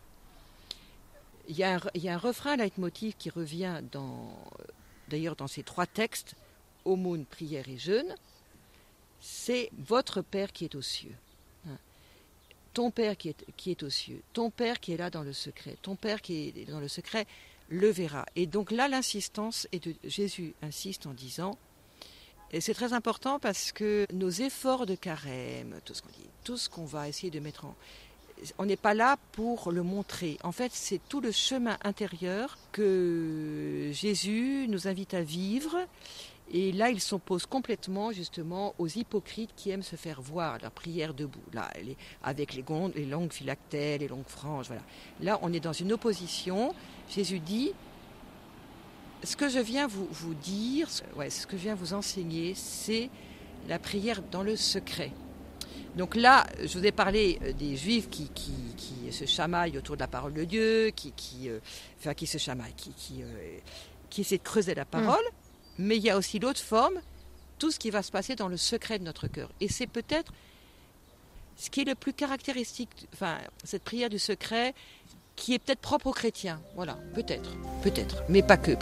[1.48, 1.80] Il y a un,
[2.12, 3.80] un refrain leitmotiv qui revient
[5.08, 6.34] d'ailleurs dans ces trois textes,
[6.84, 8.14] aumône, prière et jeûne.
[9.20, 11.16] C'est votre Père qui est aux cieux.
[11.66, 11.78] Hein.
[12.72, 14.22] Ton Père qui est, qui est aux cieux.
[14.32, 15.76] Ton Père qui est là dans le secret.
[15.82, 17.26] Ton Père qui est dans le secret
[17.68, 18.24] le verra.
[18.36, 21.58] Et donc là, l'insistance est de Jésus insiste en disant,
[22.52, 26.56] et c'est très important parce que nos efforts de carême, tout ce qu'on dit, tout
[26.56, 27.74] ce qu'on va essayer de mettre en,
[28.58, 30.38] on n'est pas là pour le montrer.
[30.44, 35.76] En fait, c'est tout le chemin intérieur que Jésus nous invite à vivre.
[36.50, 41.12] Et là, il s'oppose complètement justement aux hypocrites qui aiment se faire voir leur prière
[41.12, 41.70] debout, là,
[42.22, 44.68] avec les, gonds- les longues phylactères, les longues franges.
[44.68, 44.82] Voilà.
[45.20, 46.74] Là, on est dans une opposition.
[47.10, 47.72] Jésus dit
[49.24, 52.54] ce que je viens vous, vous dire, ce- ouais, ce que je viens vous enseigner,
[52.54, 53.10] c'est
[53.68, 55.12] la prière dans le secret.
[55.96, 59.96] Donc là, je vous ai parlé euh, des juifs qui, qui, qui se chamaillent autour
[59.96, 61.58] de la parole de Dieu, qui, qui, euh,
[61.98, 63.58] enfin, qui se chamaillent, qui, qui, euh,
[64.10, 65.24] qui essaient de creuser la parole.
[65.78, 67.00] Mais il y a aussi l'autre forme,
[67.58, 69.50] tout ce qui va se passer dans le secret de notre cœur.
[69.60, 70.32] Et c'est peut-être
[71.56, 74.74] ce qui est le plus caractéristique, enfin, cette prière du secret,
[75.38, 76.60] qui est peut-être propre aux chrétiens.
[76.74, 77.50] Voilà, peut-être,
[77.82, 78.72] peut-être, mais pas que.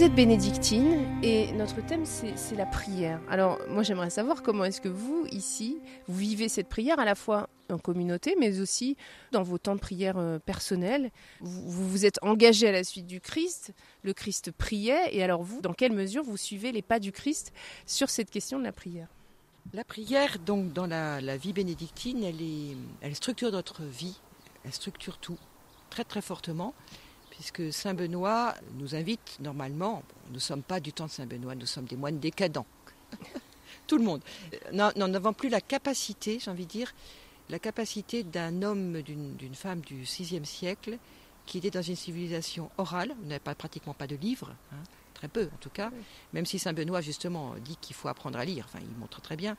[0.00, 3.20] Vous êtes bénédictine et notre thème c'est la prière.
[3.28, 5.76] Alors moi j'aimerais savoir comment est-ce que vous ici
[6.08, 8.96] vous vivez cette prière à la fois en communauté mais aussi
[9.30, 11.10] dans vos temps de prière euh, personnels.
[11.42, 15.60] Vous, vous êtes engagé à la suite du Christ, le Christ priait et alors vous
[15.60, 17.52] dans quelle mesure vous suivez les pas du Christ
[17.84, 19.08] sur cette question de la prière?
[19.74, 24.18] La prière, donc, dans la, la vie bénédictine, elle, est, elle structure notre vie,
[24.64, 25.38] elle structure tout,
[25.90, 26.72] très très fortement,
[27.40, 31.54] puisque Saint Benoît nous invite normalement, nous ne sommes pas du temps de Saint Benoît,
[31.54, 32.66] nous sommes des moines décadents.
[33.86, 34.20] tout le monde.
[34.52, 36.92] Euh, n'en- N'en avons plus la capacité, j'ai envie de dire,
[37.48, 40.98] la capacité d'un homme, d'une d'une femme du VIe siècle,
[41.46, 44.82] qui était dans une civilisation orale, on n'avait pas, pratiquement pas de livres, hein,
[45.14, 45.90] très peu en tout cas,
[46.34, 49.36] même si Saint Benoît justement dit qu'il faut apprendre à lire, enfin il montre très
[49.36, 49.56] bien,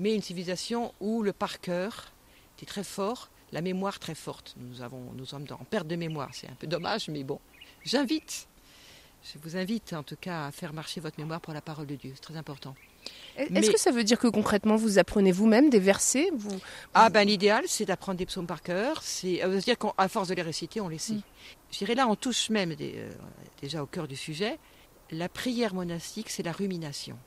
[0.00, 2.08] mais une civilisation où le par cœur
[2.56, 4.54] était très fort, la mémoire très forte.
[4.58, 7.40] Nous, avons, nous sommes en perte de mémoire, c'est un peu dommage, mais bon,
[7.84, 8.46] j'invite,
[9.22, 11.96] je vous invite en tout cas à faire marcher votre mémoire pour la parole de
[11.96, 12.74] Dieu, c'est très important.
[13.36, 16.58] Est-ce Mais- que ça veut dire que concrètement vous apprenez vous-même des versets vous...
[16.92, 20.34] Ah ben l'idéal c'est d'apprendre des psaumes par cœur, c'est à dire qu'à force de
[20.34, 21.14] les réciter on les sait.
[21.14, 21.22] Mm.
[21.72, 23.10] Je dirais là on touche même des- euh,
[23.62, 24.58] déjà au cœur du sujet,
[25.10, 27.18] la prière monastique c'est la rumination.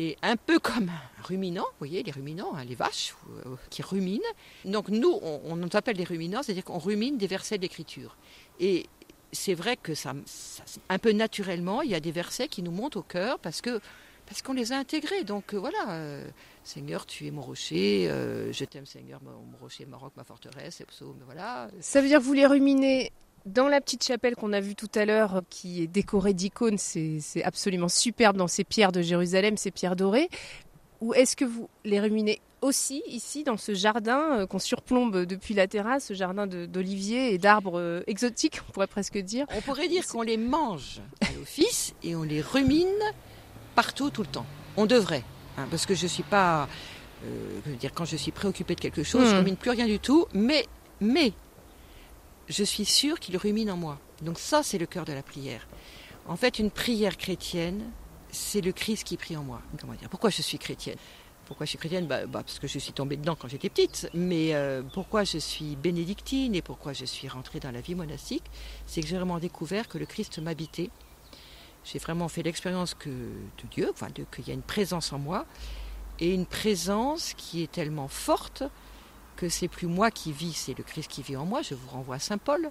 [0.00, 3.82] Et un peu comme un ruminant, vous voyez les ruminants, hein, les vaches euh, qui
[3.82, 4.22] ruminent.
[4.64, 8.16] Donc nous on, nous appelle des ruminants, c'est-à-dire qu'on rumine des versets de l'écriture.
[8.60, 8.86] Et
[9.32, 10.14] c'est vrai que ça,
[10.88, 13.80] un peu naturellement il y a des versets qui nous montent au cœur parce que
[14.26, 15.24] parce qu'on les a intégrés.
[15.24, 15.90] Donc euh, voilà.
[15.90, 16.28] euh,
[16.62, 18.08] Seigneur, tu es mon rocher,
[18.52, 21.70] je t'aime Seigneur, mon, mon rocher, ma roc, ma forteresse, et psaume, voilà.
[21.80, 23.10] Ça veut dire que vous les ruminez
[23.48, 26.78] dans la petite chapelle qu'on a vue tout à l'heure, euh, qui est décorée d'icônes,
[26.78, 30.28] c'est absolument superbe dans ces pierres de Jérusalem, ces pierres dorées.
[31.00, 35.54] Ou est-ce que vous les ruminez aussi ici, dans ce jardin euh, qu'on surplombe depuis
[35.54, 39.46] la terrasse, ce jardin d'oliviers et d'arbres euh, exotiques, on pourrait presque dire?
[39.56, 42.88] On pourrait dire qu'on les mange à l'office et on les rumine
[43.76, 44.46] partout, tout le temps.
[44.76, 45.22] On devrait,
[45.56, 46.68] hein, parce que je suis pas,
[47.24, 49.38] euh, je veux dire, quand je suis préoccupée de quelque chose, je Hmm.
[49.38, 50.66] rumine plus rien du tout, mais,
[51.00, 51.32] mais,
[52.48, 53.98] je suis sûre qu'il rumine en moi.
[54.22, 55.66] Donc ça, c'est le cœur de la prière.
[56.26, 57.90] En fait, une prière chrétienne,
[58.30, 59.62] c'est le Christ qui prie en moi.
[59.80, 60.08] Comment dire?
[60.08, 60.98] Pourquoi je suis chrétienne?
[61.46, 62.06] Pourquoi je suis chrétienne?
[62.06, 64.10] Bah, bah, Parce que je suis tombée dedans quand j'étais petite.
[64.12, 68.44] Mais euh, pourquoi je suis bénédictine et pourquoi je suis rentrée dans la vie monastique?
[68.86, 70.90] C'est que j'ai vraiment découvert que le Christ m'habitait.
[71.84, 73.92] J'ai vraiment fait l'expérience que de Dieu,
[74.30, 75.46] qu'il y a une présence en moi
[76.18, 78.64] et une présence qui est tellement forte
[79.38, 81.62] que c'est plus moi qui vis, c'est le Christ qui vit en moi.
[81.62, 82.70] Je vous renvoie à Saint Paul.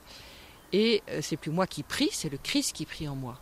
[0.74, 3.40] Et euh, c'est plus moi qui prie, c'est le Christ qui prie en moi.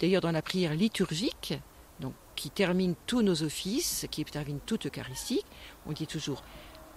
[0.00, 1.54] D'ailleurs, dans la prière liturgique,
[2.00, 5.46] donc, qui termine tous nos offices, qui termine toute Eucharistique,
[5.86, 6.42] on dit toujours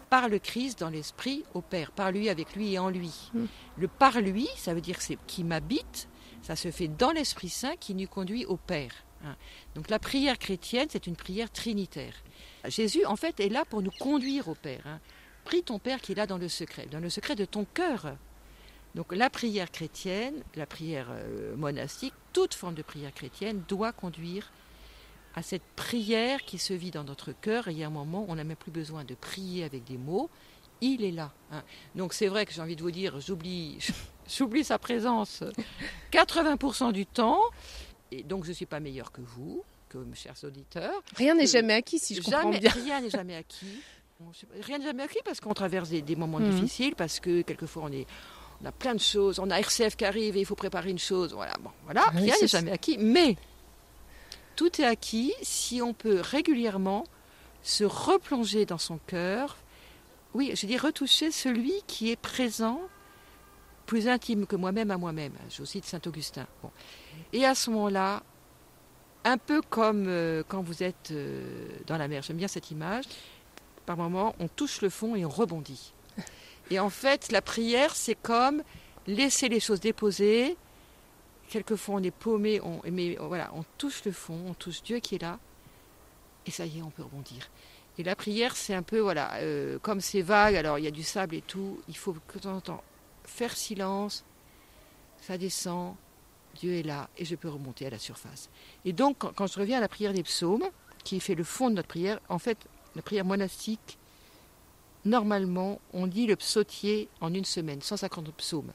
[0.10, 3.30] par le Christ dans l'esprit au Père, par lui, avec lui et en lui.
[3.34, 3.46] Mm.
[3.78, 6.10] Le par lui, ça veut dire c'est qui m'habite,
[6.42, 8.92] ça se fait dans l'Esprit Saint qui nous conduit au Père.
[9.24, 9.36] Hein.
[9.76, 12.16] Donc la prière chrétienne, c'est une prière trinitaire.
[12.68, 14.82] Jésus, en fait, est là pour nous conduire au Père.
[14.86, 15.00] Hein.
[15.44, 18.16] Prie ton Père qui est là dans le secret, dans le secret de ton cœur.
[18.96, 24.52] Donc la prière chrétienne, la prière euh, monastique, toute forme de prière chrétienne doit conduire
[25.36, 27.68] à cette prière qui se vit dans notre cœur.
[27.68, 29.98] Et il y a un moment, on n'a même plus besoin de prier avec des
[29.98, 30.30] mots.
[30.82, 31.32] Il est là.
[31.52, 31.64] Hein.
[31.96, 33.78] Donc c'est vrai que j'ai envie de vous dire, j'oublie,
[34.28, 35.44] j'oublie sa présence
[36.12, 37.42] 80% du temps.
[38.12, 41.02] Et donc je ne suis pas meilleure que vous, que mes chers auditeurs.
[41.16, 42.72] Rien n'est jamais acquis, si je comprends bien.
[42.72, 43.80] Rien n'est jamais acquis.
[44.62, 46.52] Rien n'est jamais acquis parce qu'on traverse des, moments mhm.
[46.52, 48.08] difficiles, parce que quelquefois on est
[48.64, 51.00] on a plein de choses, on a RCF qui arrive et il faut préparer une
[51.00, 51.34] chose.
[51.34, 52.98] Voilà, bon, voilà, rien n'est jamais acquis.
[53.00, 53.36] Mais
[54.56, 57.06] tout est acquis si on peut régulièrement
[57.64, 59.58] se replonger dans son cœur.
[60.34, 62.80] Oui, je dis retoucher celui qui est présent,
[63.86, 65.34] plus intime que moi-même à moi-même.
[65.50, 66.46] Je cite Saint Augustin.
[66.62, 66.70] Bon.
[67.34, 68.24] Et à ce moment-là,
[69.24, 73.06] un peu comme euh, quand vous êtes euh, dans la mer, j'aime bien cette image,
[73.96, 75.94] moment, on touche le fond et on rebondit.
[76.70, 78.64] Et en fait, la prière, c'est comme
[79.08, 80.56] laisser les choses déposer.
[81.50, 85.16] Quelquefois, on est paumé, on, mais voilà, on touche le fond, on touche Dieu qui
[85.16, 85.38] est là,
[86.46, 87.50] et ça y est, on peut rebondir.
[87.98, 90.92] Et la prière, c'est un peu, voilà, euh, comme c'est vague, alors il y a
[90.92, 92.84] du sable et tout, il faut que de temps en temps
[93.26, 94.24] faire silence,
[95.20, 95.96] ça descend,
[96.56, 98.50] Dieu est là, et je peux remonter à la surface.
[98.86, 100.64] Et donc, quand, quand je reviens à la prière des psaumes,
[101.04, 102.58] qui fait le fond de notre prière, en fait,
[102.96, 103.98] la prière monastique,
[105.06, 108.72] normalement, on dit le psautier en une semaine, 150 psaumes.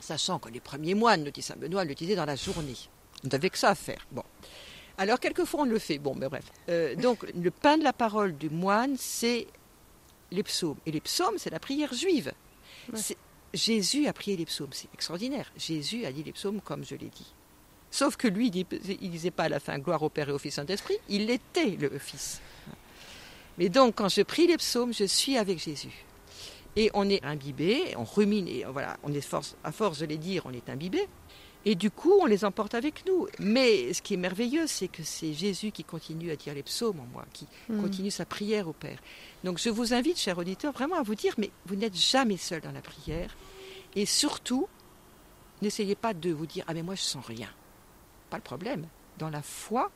[0.00, 2.76] Sachant que les premiers moines, nous dit Saint Benoît, le disaient dans la journée.
[3.24, 4.06] On n'avait que ça à faire.
[4.12, 4.22] Bon.
[4.98, 5.98] Alors, quelquefois, on le fait.
[5.98, 6.44] Bon, mais bref.
[6.68, 9.46] Euh, donc, le pain de la parole du moine, c'est
[10.30, 10.76] les psaumes.
[10.86, 12.32] Et les psaumes, c'est la prière juive.
[13.54, 14.72] Jésus a prié les psaumes.
[14.72, 15.50] C'est extraordinaire.
[15.56, 17.32] Jésus a dit les psaumes comme je l'ai dit.
[17.96, 18.66] Sauf que lui, il
[19.00, 20.98] ne disait pas à la fin gloire au Père et au Fils Saint-Esprit.
[21.08, 22.42] Il était le Fils.
[23.56, 26.04] Mais donc, quand je prie les psaumes, je suis avec Jésus.
[26.76, 30.18] Et on est imbibé, on rumine, et voilà, on est force, à force de les
[30.18, 31.08] dire, on est imbibé.
[31.64, 33.28] Et du coup, on les emporte avec nous.
[33.38, 37.00] Mais ce qui est merveilleux, c'est que c'est Jésus qui continue à dire les psaumes
[37.00, 37.80] en moi, qui hmm.
[37.80, 38.98] continue sa prière au Père.
[39.42, 42.60] Donc je vous invite, chers auditeurs, vraiment à vous dire, mais vous n'êtes jamais seul
[42.60, 43.34] dans la prière.
[43.94, 44.68] Et surtout,
[45.62, 47.48] n'essayez pas de vous dire, ah mais moi je sens rien.
[48.30, 48.86] Pas le problème.
[49.18, 49.90] Dans la foi,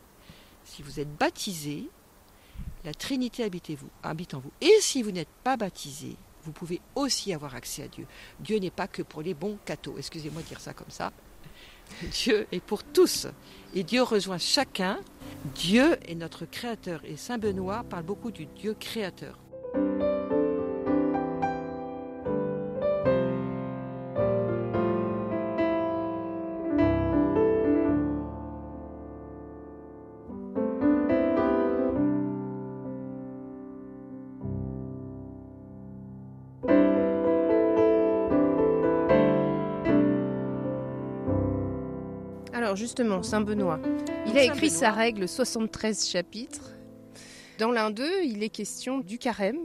[0.65, 1.89] si vous êtes baptisé,
[2.85, 3.71] la Trinité habite,
[4.35, 4.53] en vous.
[4.61, 8.07] Et si vous n'êtes pas baptisé, vous pouvez aussi avoir accès à Dieu.
[8.39, 11.13] Dieu n'est pas que pour les bons cathos, excusez-moi de dire ça comme ça.
[12.03, 13.27] Dieu est pour tous.
[13.75, 15.01] Et Dieu rejoint chacun.
[15.55, 17.05] Dieu est notre créateur.
[17.05, 19.39] Et Saint Benoît parle beaucoup du Dieu créateur.
[42.75, 43.81] Justement, Saint Benoît,
[44.27, 46.73] il a écrit sa règle 73 chapitres.
[47.59, 49.59] Dans l'un d'eux, il est question du carême,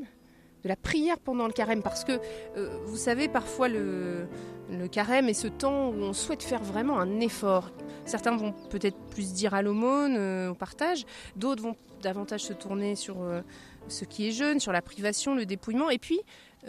[0.64, 2.20] de la prière pendant le carême, parce que
[2.58, 4.28] euh, vous savez, parfois le,
[4.70, 7.72] le carême est ce temps où on souhaite faire vraiment un effort.
[8.06, 12.96] Certains vont peut-être plus dire à l'aumône, euh, au partage, d'autres vont davantage se tourner
[12.96, 13.42] sur euh,
[13.88, 16.20] ce qui est jeune, sur la privation, le dépouillement, et puis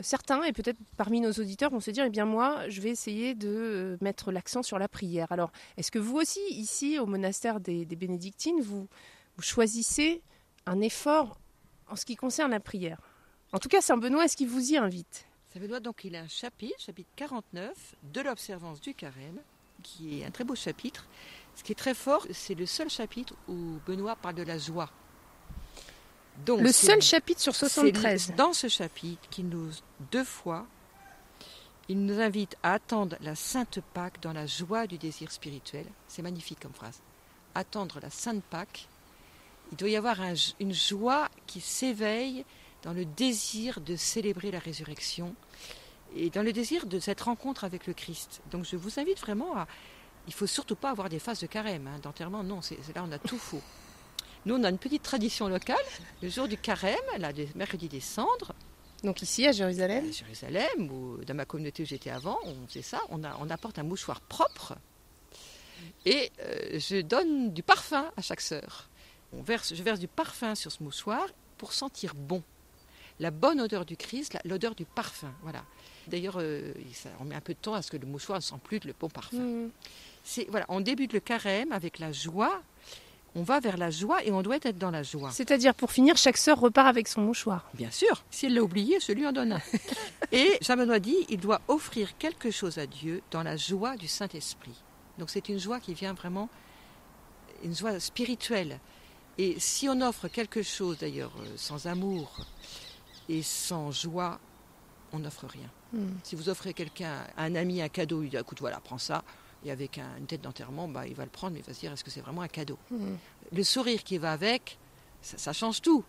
[0.02, 3.34] certains, et peut-être parmi nos auditeurs, vont se dire, eh bien moi, je vais essayer
[3.34, 5.30] de euh, mettre l'accent sur la prière.
[5.30, 8.88] Alors, est-ce que vous aussi, ici, au monastère des, Bénédictines, vous,
[9.38, 10.22] choisissez
[10.64, 11.38] un effort
[11.88, 13.00] en ce qui concerne la prière?
[13.52, 15.26] En tout cas, Saint Benoît, est-ce qu'il vous y invite?
[15.52, 19.38] Saint Benoît, donc, il a un chapitre, chapitre 49, de l'observance du carême,
[19.82, 21.06] qui est un très beau chapitre.
[21.54, 24.90] Ce qui est très fort, c'est le seul chapitre où Benoît parle de la joie
[26.46, 28.34] le seul chapitre sur 73.
[28.36, 29.70] Dans ce chapitre, qui nous,
[30.12, 30.66] deux fois,
[31.88, 35.86] il nous invite à attendre la Sainte Pâque dans la joie du désir spirituel.
[36.08, 37.00] C'est magnifique comme phrase.
[37.54, 38.88] Attendre la Sainte Pâque
[39.72, 40.20] il doit y avoir
[40.60, 42.44] une joie qui s'éveille
[42.82, 45.34] dans le désir de célébrer la résurrection
[46.14, 48.42] et dans le désir de cette rencontre avec le Christ.
[48.50, 49.66] Donc je vous invite vraiment à...
[50.28, 53.12] Il faut surtout pas avoir des phases de carême, hein, d'enterrement, non, c'est là on
[53.12, 53.62] a tout faux.
[54.46, 55.76] Nous, on a une petite tradition locale,
[56.22, 58.52] le jour du carême, là, le mercredi des cendres.
[59.04, 62.82] Donc ici, à Jérusalem À Jérusalem, ou dans ma communauté où j'étais avant, on faisait
[62.82, 64.76] ça, on, on apporte un mouchoir propre
[66.04, 68.88] et euh, je donne du parfum à chaque sœur.
[69.32, 71.26] On verse, je verse du parfum sur ce mouchoir
[71.58, 72.42] pour sentir bon.
[73.18, 75.32] La bonne odeur du Christ, l'odeur du parfum.
[75.42, 75.64] Voilà.
[76.06, 76.72] D'ailleurs, euh,
[77.18, 78.94] on met un peu de temps à ce que le mouchoir ne sent plus le
[78.98, 79.38] bon parfum.
[79.38, 79.70] Mmh.
[80.48, 82.62] Voilà, on débute le carême avec la joie.
[83.38, 85.30] On va vers la joie et on doit être dans la joie.
[85.30, 87.68] C'est-à-dire, pour finir, chaque sœur repart avec son mouchoir.
[87.74, 88.24] Bien sûr.
[88.30, 89.60] Si elle l'a oublié, je lui en donne un.
[90.32, 94.08] et Jean Benoît dit il doit offrir quelque chose à Dieu dans la joie du
[94.08, 94.82] Saint-Esprit.
[95.18, 96.48] Donc c'est une joie qui vient vraiment,
[97.62, 98.80] une joie spirituelle.
[99.36, 102.38] Et si on offre quelque chose d'ailleurs euh, sans amour
[103.28, 104.40] et sans joie,
[105.12, 105.68] on n'offre rien.
[105.92, 106.14] Hmm.
[106.22, 109.22] Si vous offrez quelqu'un, un ami, un cadeau, il dit écoute voilà, prends ça.
[109.66, 111.92] Et avec une tête d'enterrement, bah, il va le prendre, mais il va se dire
[111.92, 113.16] est-ce que c'est vraiment un cadeau hmm.
[113.52, 114.78] Le sourire qui va avec,
[115.20, 116.04] ça, change tout.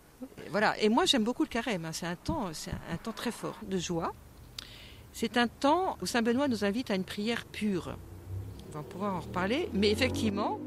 [0.46, 0.78] Et voilà.
[0.80, 1.84] Et moi j'aime beaucoup le carême.
[1.84, 1.92] Hein.
[1.92, 4.14] C'est un temps, c'est un temps très fort de joie.
[5.12, 7.96] C'est un temps où Saint Benoît nous invite à une prière pure
[8.68, 9.68] on va pouvoir en reparler.
[9.72, 10.58] Mais effectivement,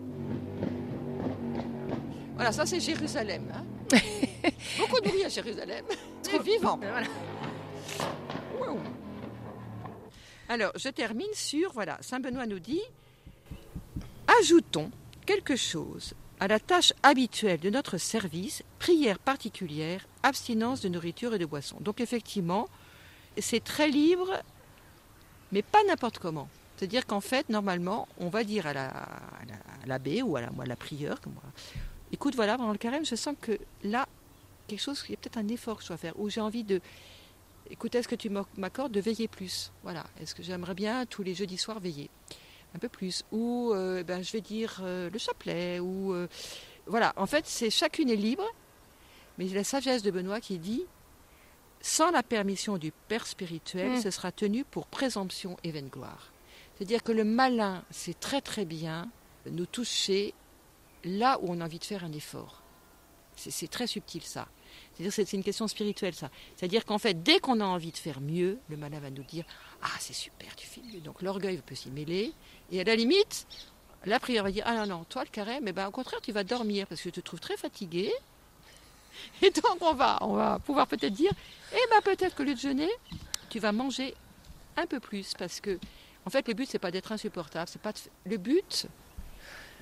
[2.36, 3.52] voilà, ça c'est Jérusalem.
[3.54, 3.64] Hein.
[4.80, 5.86] Beaucoup de bruit à Jérusalem.
[6.24, 6.80] Très vivant.
[10.52, 12.82] Alors, je termine sur, voilà, Saint Benoît nous dit,
[14.42, 14.92] ajoutons
[15.26, 21.40] quelque chose à la tâche habituelle de notre service, prière particulière, abstinence de nourriture et
[21.40, 21.78] de boisson.
[21.80, 22.68] Donc effectivement,
[23.38, 24.44] c'est très libre,
[25.54, 26.50] mais pas n'importe comment.
[26.76, 28.74] C'est-à-dire qu'en fait, normalement, on va dire à
[29.86, 31.44] l'abbé la, ou à la, moi, la prieure, comme moi,
[32.12, 34.06] écoute, voilà, pendant le carême, je sens que là,
[34.68, 36.66] quelque chose, il y a peut-être un effort que je dois faire, ou j'ai envie
[36.66, 36.82] de,
[37.70, 39.72] écoute, est-ce que tu m'accordes de veiller plus?
[39.84, 42.10] Voilà, est-ce que j'aimerais bien tous les jeudis soirs veiller
[42.74, 43.24] un peu plus?
[43.32, 46.14] Ou euh, ben, je vais dire euh, le chapelet, ou...
[46.14, 46.28] Euh,
[46.88, 48.46] voilà, en fait, c'est chacune est libre,
[49.38, 50.86] mais la sagesse de Benoît qui dit,
[51.80, 54.02] sans la permission du Père spirituel, mmh.
[54.02, 56.32] ce sera tenu pour présomption et vaine gloire.
[56.76, 59.10] C'est-à-dire que le malin sait très très bien
[59.46, 60.34] nous toucher
[61.04, 62.62] là où on a envie de faire un effort.
[63.36, 64.48] C'est très subtil ça.
[64.94, 66.30] C'est-à-dire c'est une question spirituelle ça.
[66.56, 69.46] C'est-à-dire qu'en fait, dès qu'on a envie de faire mieux, le malin va nous dire
[69.82, 71.00] Ah, c'est super, tu fais mieux.
[71.00, 72.34] Donc l'orgueil peut s'y mêler.
[72.72, 73.48] Et à la limite,
[74.06, 76.32] la prière va dire Ah non, non, toi le carême, mais ben, au contraire, tu
[76.32, 78.12] vas dormir parce que je te trouve très fatigué.
[79.42, 81.32] Et donc on va, on va pouvoir peut-être dire
[81.74, 82.90] Eh ben peut-être que le jeûner,
[83.50, 84.14] tu vas manger
[84.78, 85.80] un peu plus parce que
[86.26, 87.68] en fait, le but, c'est pas d'être insupportable.
[87.68, 87.94] C'est pas
[88.26, 88.88] Le but,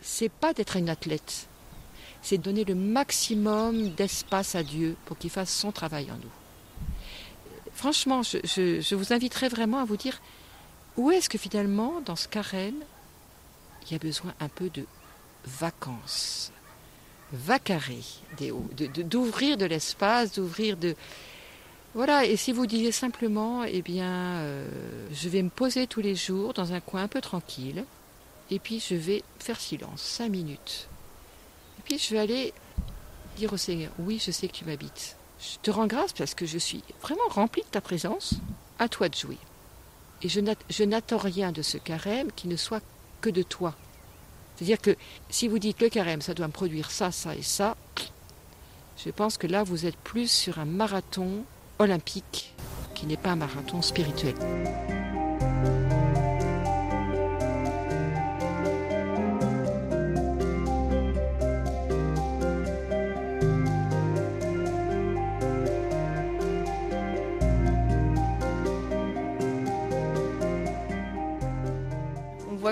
[0.01, 1.48] c'est pas d'être une athlète.
[2.21, 6.31] C'est de donner le maximum d'espace à Dieu pour qu'il fasse son travail en nous.
[7.73, 10.21] Franchement, je, vous inviterai vraiment à vous dire
[10.97, 12.83] où est-ce que finalement, dans ce carême,
[13.83, 14.85] il y a besoin un peu de
[15.45, 16.51] vacances,
[17.31, 17.99] vacaré,
[18.37, 20.95] d'ouvrir de, de l'espace, d'ouvrir de,
[21.95, 24.67] voilà, et si vous disiez simplement, eh bien, euh,
[25.11, 27.83] je vais me poser tous les jours dans un coin un peu tranquille,
[28.51, 30.87] et puis je vais faire silence, cinq minutes.
[31.97, 32.53] Je vais aller
[33.37, 35.15] dire au Seigneur, oui, je sais que tu m'habites.
[35.39, 38.35] Je te rends grâce parce que je suis vraiment rempli de ta présence,
[38.77, 39.37] à toi de jouer.
[40.21, 42.83] Et je n'attends rien de ce carême qui ne soit
[43.21, 43.73] que de toi.
[44.55, 44.95] C'est-à-dire que
[45.29, 47.77] si vous dites le carême, ça doit me produire ça, ça et ça,
[49.03, 51.43] je pense que là, vous êtes plus sur un marathon
[51.79, 52.53] olympique
[52.93, 54.35] qui n'est pas un marathon spirituel.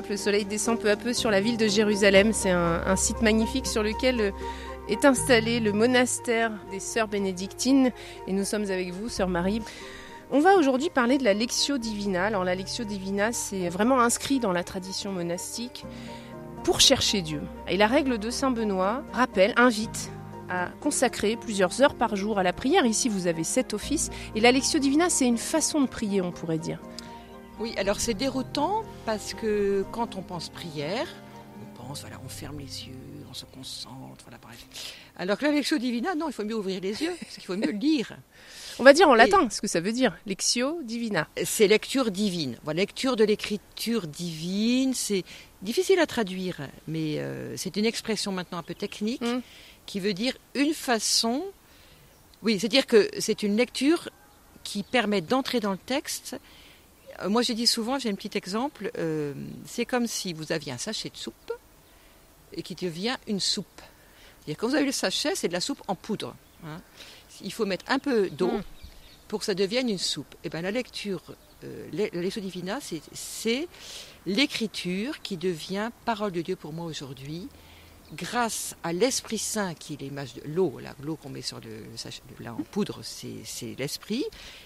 [0.01, 2.33] Que le soleil descend peu à peu sur la ville de Jérusalem.
[2.33, 4.31] C'est un, un site magnifique sur lequel euh,
[4.89, 7.91] est installé le monastère des sœurs bénédictines
[8.27, 9.61] et nous sommes avec vous, sœur Marie.
[10.31, 12.25] On va aujourd'hui parler de la Lectio Divina.
[12.25, 15.85] Alors la Lectio Divina, c'est vraiment inscrit dans la tradition monastique
[16.63, 17.41] pour chercher Dieu.
[17.69, 20.11] Et la règle de Saint Benoît rappelle, invite
[20.49, 22.85] à consacrer plusieurs heures par jour à la prière.
[22.85, 24.09] Ici, vous avez sept offices.
[24.35, 26.81] Et la Lectio Divina, c'est une façon de prier, on pourrait dire.
[27.59, 31.07] Oui, alors c'est déroutant parce que quand on pense prière,
[31.59, 32.93] on pense, voilà, on ferme les yeux,
[33.29, 34.63] on se concentre, voilà, bref.
[35.15, 37.57] Alors que la Lectio Divina, non, il faut mieux ouvrir les yeux, parce qu'il faut
[37.57, 38.15] mieux lire.
[38.77, 41.27] On va dire en latin ce que ça veut dire, Lectio Divina.
[41.43, 42.57] C'est lecture divine.
[42.63, 45.23] Voilà, lecture de l'écriture divine, c'est
[45.63, 49.21] difficile à traduire, mais euh, c'est une expression maintenant un peu technique.
[49.21, 49.41] Mm.
[49.87, 51.43] qui veut dire une façon.
[52.43, 54.09] Oui, c'est-à-dire que c'est une lecture
[54.63, 56.37] qui permet d'entrer dans le texte.
[57.21, 59.33] Euh, moi, je dis souvent, j'ai un petit exemple, euh,
[59.65, 61.51] c'est comme si vous aviez un sachet de soupe
[62.53, 63.81] et qui devient une soupe.
[64.55, 66.33] Quand vous avez le sachet, c'est de la soupe en poudre.
[66.65, 66.79] Hein.
[67.41, 68.63] Il faut mettre un peu d'eau mm.
[69.27, 70.33] pour que ça devienne une soupe.
[70.35, 71.21] Et eh bien la lecture,
[71.63, 72.79] euh, l'Esso Divina,
[73.13, 73.67] c'est
[74.25, 77.49] l'écriture qui devient parole de Dieu pour moi aujourd'hui,
[78.13, 82.21] grâce à l'Esprit Saint, qui est l'image de l'eau, l'eau qu'on met sur le, sachet
[82.39, 84.23] là en poudre, c'est l'Esprit.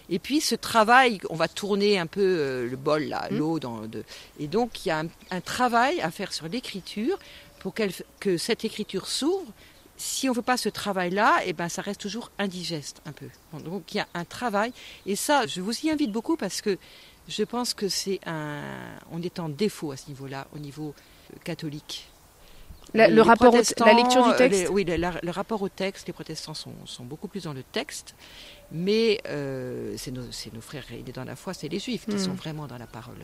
[0.10, 3.38] Et puis ce travail, on va tourner un peu euh, le bol, là, mm.
[3.38, 4.04] l'eau, dans, de,
[4.40, 7.18] et donc il y a un, travail à faire sur l'écriture
[7.60, 7.74] pour
[8.20, 9.52] que cette écriture s'ouvre
[10.02, 13.28] si on ne fait pas ce travail-là, eh ben, ça reste toujours indigeste un peu.
[13.64, 14.74] Donc il y a un travail.
[15.06, 16.78] Et ça, je vous y invite beaucoup parce que
[17.28, 18.62] je pense que c'est un.
[19.12, 20.96] On est en défaut à ce niveau-là, au niveau
[21.32, 21.38] euh,
[22.94, 27.28] le rapport la lecture du texte Oui, le, rapport au texte, les protestants sont, beaucoup
[27.28, 28.16] plus dans le texte,
[28.72, 30.24] mais euh, c'est nos,
[30.54, 32.20] nos, frères aidés dans la foi, c'est les juifs qui hmm.
[32.20, 33.18] sont vraiment dans la parole.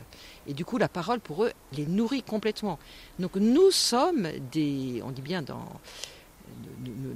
[0.46, 2.78] Et du coup, la parole, pour eux, les nourrit complètement.
[3.18, 5.64] Donc nous sommes des, on dit bien dans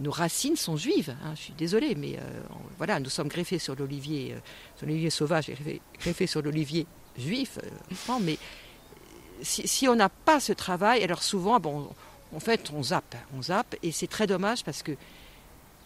[0.01, 1.15] nos, racines sont juives.
[1.25, 2.41] Hein, je suis désolée, mais euh,
[2.79, 4.39] voilà, nous sommes greffés sur l'olivier, euh,
[4.77, 6.87] sur l'olivier sauvage, et greffés sur l'olivier
[7.19, 7.59] juif.
[7.63, 8.39] Euh, mais
[9.43, 11.89] si, on n'a pas ce travail, alors souvent, bon,
[12.35, 14.93] en fait, on zappe, on zappe, et c'est très dommage parce que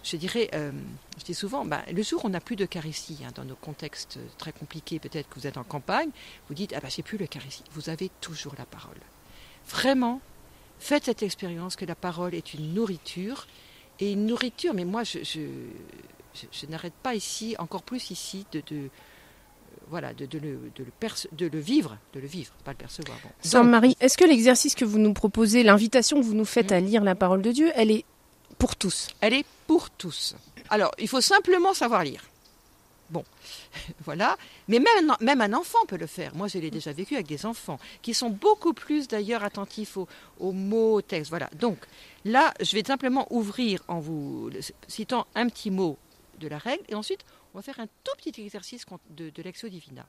[0.04, 3.44] je dirais, je dis souvent, ben, le jour où on n'a plus d'Eucharistie, hein, dans
[3.44, 6.10] nos contextes très compliqués, peut-être que vous êtes en campagne,
[6.48, 7.64] vous dites, ah ben, j'ai plus l'Eucharistie.
[7.72, 9.00] Vous avez toujours la parole.
[9.68, 10.20] Vraiment,
[10.78, 13.46] Faites cette expérience que la parole est une nourriture.
[13.98, 15.38] Et une nourriture, mais moi, je,
[16.68, 18.88] n'arrête pas ici, encore plus ici, de, euh,
[19.88, 20.92] voilà, de, de, le, de, le
[21.32, 23.18] de, le, vivre, de le vivre, pas le percevoir.
[23.52, 23.64] Bon.
[23.64, 27.04] Marie, est-ce que l'exercice que vous nous proposez, l'invitation que vous nous faites à lire
[27.04, 28.04] la parole de Dieu, elle est
[28.58, 29.08] pour tous?
[29.20, 30.34] Elle est pour tous.
[30.70, 32.22] Alors, il faut simplement savoir lire.
[33.10, 33.24] Bon,
[34.04, 34.36] voilà.
[34.68, 36.34] Mais même, même un enfant peut le faire.
[36.34, 40.52] Moi, je l'ai déjà vécu avec des enfants qui sont beaucoup plus d'ailleurs attentifs aux,
[40.52, 41.30] mots, aux textes.
[41.30, 41.48] Voilà.
[41.54, 41.78] Donc
[42.24, 44.50] là, je vais simplement ouvrir en vous
[44.88, 45.96] citant un petit mot
[46.40, 47.24] de la règle et ensuite
[47.56, 50.04] on va faire un tout petit exercice de, de Divina.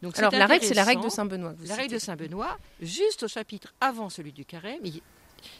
[0.00, 1.52] Donc, Alors la règle, c'est la règle de Saint Benoît.
[1.66, 4.80] la règle de Saint Benoît, juste au chapitre avant celui du carême.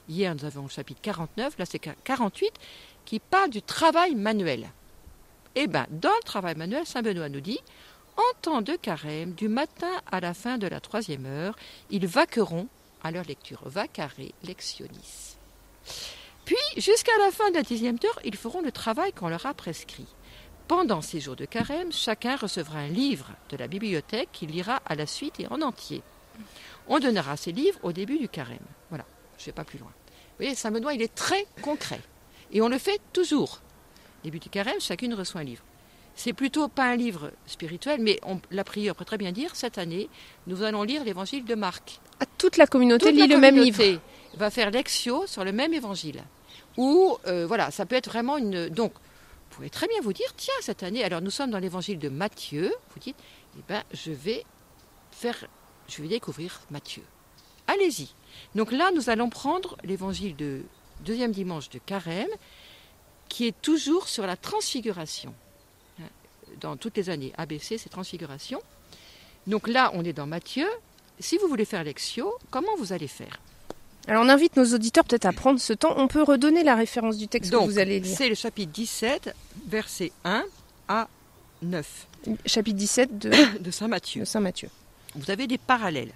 [0.09, 2.51] Hier, nous avons le chapitre 49, là c'est 48,
[3.05, 4.71] qui parle du travail manuel.
[5.55, 7.61] Eh bien, dans le travail manuel, Saint Benoît nous dit
[8.17, 11.57] En temps de carême, du matin à la fin de la troisième heure,
[11.91, 12.69] ils vaqueront
[13.05, 13.61] à leur lecture.
[13.67, 14.15] Vacare
[14.45, 15.37] lectionis.
[16.47, 19.53] Puis, jusqu'à la fin de la dixième heure, ils feront le travail qu'on leur a
[19.53, 20.07] prescrit.
[20.69, 24.95] Pendant ces jours de carême, chacun recevra un livre de la bibliothèque qu'il lira à
[24.95, 26.03] la suite et en entier.
[26.89, 28.59] On donnera ces livres au début du carême.
[28.91, 29.07] Voilà,
[29.39, 29.89] je ne vais pas plus loin.
[29.89, 32.01] Vous voyez, Saint Benoît, il est très concret.
[32.53, 33.61] Et on le fait toujours
[34.25, 35.63] début du carême, chacune reçoit un livre.
[36.15, 40.09] C'est plutôt pas un livre spirituel, mais la prière peut très bien dire cette année,
[40.47, 42.01] nous allons lire l'évangile de Marc.
[42.21, 44.01] À toute la communauté lit le même livre.
[44.37, 46.23] Va faire l'exio sur le même évangile.
[46.77, 48.69] Ou euh, voilà, ça peut être vraiment une.
[48.69, 48.93] Donc,
[49.49, 52.09] vous pouvez très bien vous dire, tiens, cette année, alors nous sommes dans l'évangile de
[52.09, 52.73] Matthieu.
[52.93, 53.17] Vous dites,
[53.59, 54.45] eh ben, je vais
[55.11, 55.47] faire,
[55.89, 57.03] je vais découvrir Matthieu.
[57.67, 58.09] Allez-y.
[58.55, 60.63] Donc là, nous allons prendre l'évangile de
[61.01, 62.29] deuxième dimanche de Carême
[63.29, 65.35] qui est toujours sur la transfiguration.
[66.61, 68.63] Dans toutes les années, ABC, c'est transfiguration.
[69.47, 70.69] Donc là, on est dans Matthieu.
[71.19, 73.41] Si vous voulez faire l'Exio, comment vous allez faire?
[74.09, 75.95] Alors on invite nos auditeurs peut-être à prendre ce temps.
[75.97, 78.17] On peut redonner la référence du texte que vous allez lire.
[78.17, 79.35] C'est le chapitre 17,
[79.69, 80.45] verset 1
[80.89, 81.09] à
[81.63, 82.07] 9.
[82.47, 84.23] Chapitre 17 de, de Saint Matthieu.
[84.23, 84.71] De Saint Matthieu.
[85.15, 86.13] Vous avez des parallèles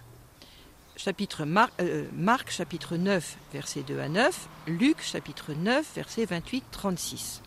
[0.97, 1.45] chapitre
[1.81, 7.41] euh, Marc, chapitre 9, verset 2 à 9, Luc, chapitre 9, verset 28-36.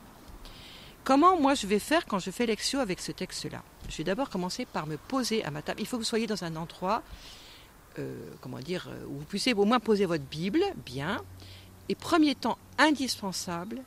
[1.04, 3.62] Comment moi je vais faire quand je fais l'exio avec ce texte-là?
[3.88, 5.80] Je vais d'abord commencer par me poser à ma table.
[5.80, 7.04] Il faut que vous soyez dans un endroit,
[8.00, 11.22] euh, comment dire, euh, où vous puissiez au moins poser votre Bible, bien.
[11.88, 13.82] Et premier temps indispensable,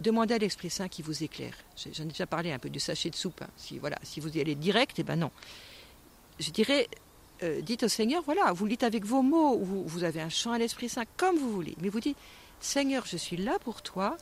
[0.00, 1.54] demandez à l'Esprit Saint qui vous éclaire.
[1.92, 3.42] J'en ai déjà parlé un peu du sachet de soupe.
[3.42, 3.48] Hein.
[3.56, 5.30] Si, voilà, si vous y allez direct, eh ben non.
[6.38, 6.88] Je dirais,
[7.42, 10.58] euh, dites au Seigneur, voilà, vous dites avec vos mots, vous, avez un chant à
[10.58, 12.18] l'Esprit Saint, comme vous voulez, mais vous dites,
[12.60, 14.16] Seigneur, je suis là pour toi,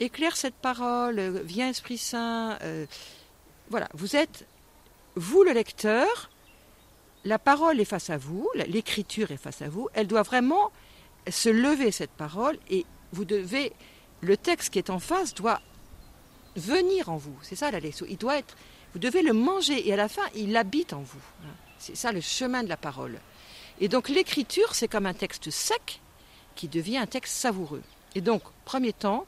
[0.00, 2.58] éclaire cette parole, viens Esprit Saint.
[3.70, 4.46] Voilà, vous êtes,
[5.16, 6.28] vous le lecteur,
[7.24, 10.70] la parole est face à vous, l'écriture est face à vous, elle doit vraiment
[11.28, 13.72] se lever cette parole et vous devez,
[14.20, 15.60] le texte qui est en face doit
[16.56, 18.56] venir en vous, c'est ça la leçon, il doit être,
[18.92, 21.22] vous devez le manger et à la fin il habite en vous.
[21.78, 23.18] C'est ça le chemin de la parole.
[23.80, 26.00] Et donc l'écriture, c'est comme un texte sec
[26.54, 27.82] qui devient un texte savoureux.
[28.14, 29.26] Et donc, premier temps,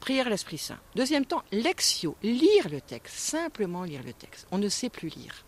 [0.00, 0.78] prière à l'Esprit Saint.
[0.94, 4.46] Deuxième temps, lectio, lire le texte, simplement lire le texte.
[4.50, 5.44] On ne sait plus lire.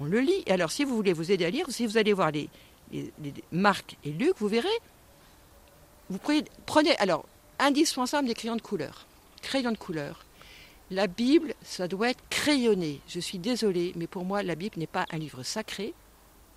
[0.00, 0.42] On le lit.
[0.46, 2.48] Et alors, si vous voulez vous aider à lire, si vous allez voir les,
[2.92, 3.12] les,
[3.52, 4.68] Marc et Luc, vous verrez,
[6.10, 6.18] vous
[6.66, 7.26] prenez, alors,
[7.58, 9.06] indispensable des crayons de couleur.
[9.42, 10.24] Crayons de couleur.
[10.90, 13.00] La Bible, ça doit être crayonné.
[13.08, 15.92] Je suis désolée, mais pour moi, la Bible n'est pas un livre sacré.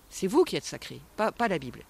[0.09, 1.83] C'est vous qui êtes sacré, pas la Bible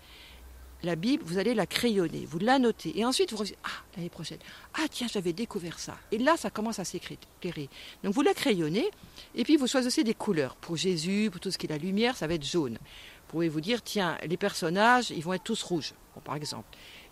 [0.84, 4.10] la Bible, vous allez la crayonner, vous la notez, et ensuite vous dites, ah, l'année
[4.10, 4.40] prochaine,
[4.74, 5.98] ah tiens, j'avais découvert ça.
[6.12, 7.70] Et là, ça commence à s'éclairer.
[8.04, 8.90] Donc vous la crayonnez,
[9.36, 10.56] et puis vous choisissez des couleurs.
[10.56, 12.74] Pour Jésus, pour tout ce qui est la lumière, ça va être jaune.
[12.74, 16.68] Vous pouvez vous dire, tiens, les personnages, ils vont être tous rouges, par exemple.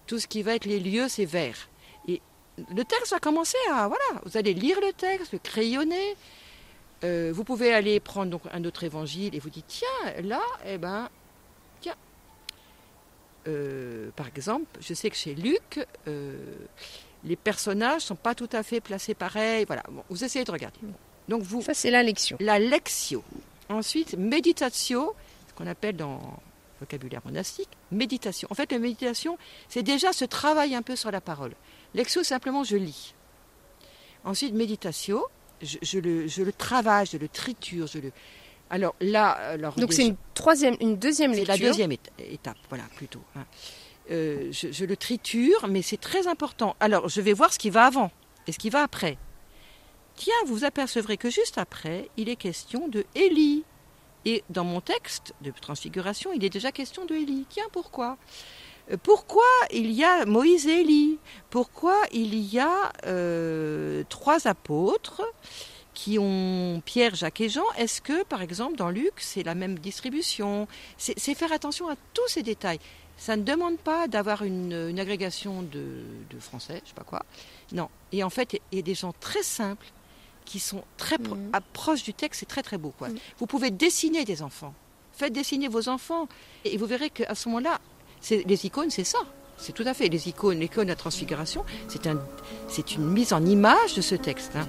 [0.07, 1.69] Tout ce qui va être les lieux, c'est vert.
[2.07, 2.21] Et
[2.75, 6.15] le texte va commencer à, voilà, vous allez lire le texte, le crayonner.
[7.05, 10.77] Euh, vous pouvez aller prendre donc un autre évangile et vous dites, tiens, là, eh
[10.77, 11.09] ben,
[13.49, 16.37] euh, par exemple, je sais que chez Luc, euh,
[17.23, 19.65] les personnages sont pas tout à fait placés pareil.
[19.65, 20.79] Voilà, vous essayez de regarder.
[21.27, 21.61] Donc vous.
[21.61, 22.37] Ça c'est la lection.
[22.39, 23.23] La lectio.
[23.69, 25.15] Ensuite, méditatio,
[25.47, 28.47] ce qu'on appelle dans le vocabulaire monastique, méditation.
[28.51, 29.37] En fait, la méditation,
[29.67, 31.53] c'est déjà ce travail un peu sur la parole.
[31.93, 33.13] Lectio, simplement, je lis.
[34.23, 35.27] Ensuite, méditatio,
[35.61, 38.11] je, le, je le travaille, je le triture, je le,
[38.69, 41.53] alors là, alors donc c'est une troisième, une deuxième lecture.
[41.53, 43.21] La deuxième étape, voilà plutôt.
[43.35, 43.45] Hein.
[44.11, 46.75] Euh, je, le triture, mais c'est très important.
[46.79, 48.11] Alors je vais voir ce qui va avant
[48.47, 49.17] et ce qui va après.
[50.15, 53.63] Tiens, vous apercevrez que juste après, il est question de Élie.
[54.25, 57.45] Et dans mon texte de transfiguration, il est déjà question de Élie.
[57.49, 58.17] Tiens, pourquoi?
[58.91, 61.19] Euh, pourquoi il y a Moïse et Élie?
[61.49, 65.21] Pourquoi il y a euh, trois apôtres?
[65.93, 69.79] Qui ont Pierre, Jacques et Jean, est-ce que, par exemple, dans Luc, c'est la même
[69.79, 70.67] distribution?
[70.97, 72.79] C'est faire attention à tous ces détails.
[73.17, 76.03] Ça ne demande pas d'avoir une, agrégation de,
[76.39, 77.25] français, je sais pas quoi.
[77.73, 77.89] Non.
[78.11, 79.87] Et en fait, il y a des gens très simples
[80.45, 81.59] qui sont très mmh.
[81.73, 82.93] proches du texte, c'est très très beau.
[82.97, 83.09] Quoi.
[83.09, 83.17] Mmh.
[83.37, 84.73] Vous pouvez dessiner des enfants.
[85.11, 86.29] Faites dessiner vos enfants.
[86.63, 87.79] Et vous verrez qu'à ce moment-là,
[88.31, 89.19] les icônes, c'est ça.
[89.57, 90.07] C'est tout à fait.
[90.07, 92.17] Les icônes, l'icône de la transfiguration, c'est un,
[92.95, 94.53] une mise en image de ce texte.
[94.55, 94.65] Hein.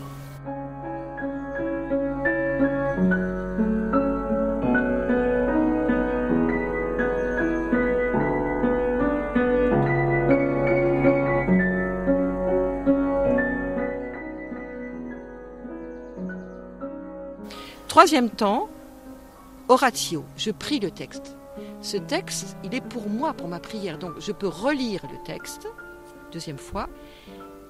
[17.91, 18.71] Troisième temps,
[19.67, 21.35] oratio, je prie le texte.
[21.83, 23.99] Ce texte, il est pour moi, pour ma prière.
[23.99, 25.67] Donc je peux relire le texte,
[26.31, 26.89] deuxième fois,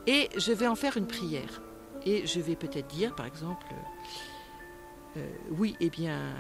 [0.07, 1.63] et je vais en faire une prière.
[2.05, 3.65] Et je vais peut-être dire, par exemple,
[5.17, 6.35] euh, oui, eh bien,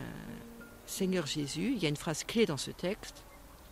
[0.84, 3.24] Seigneur Jésus, il y a une phrase clé dans ce texte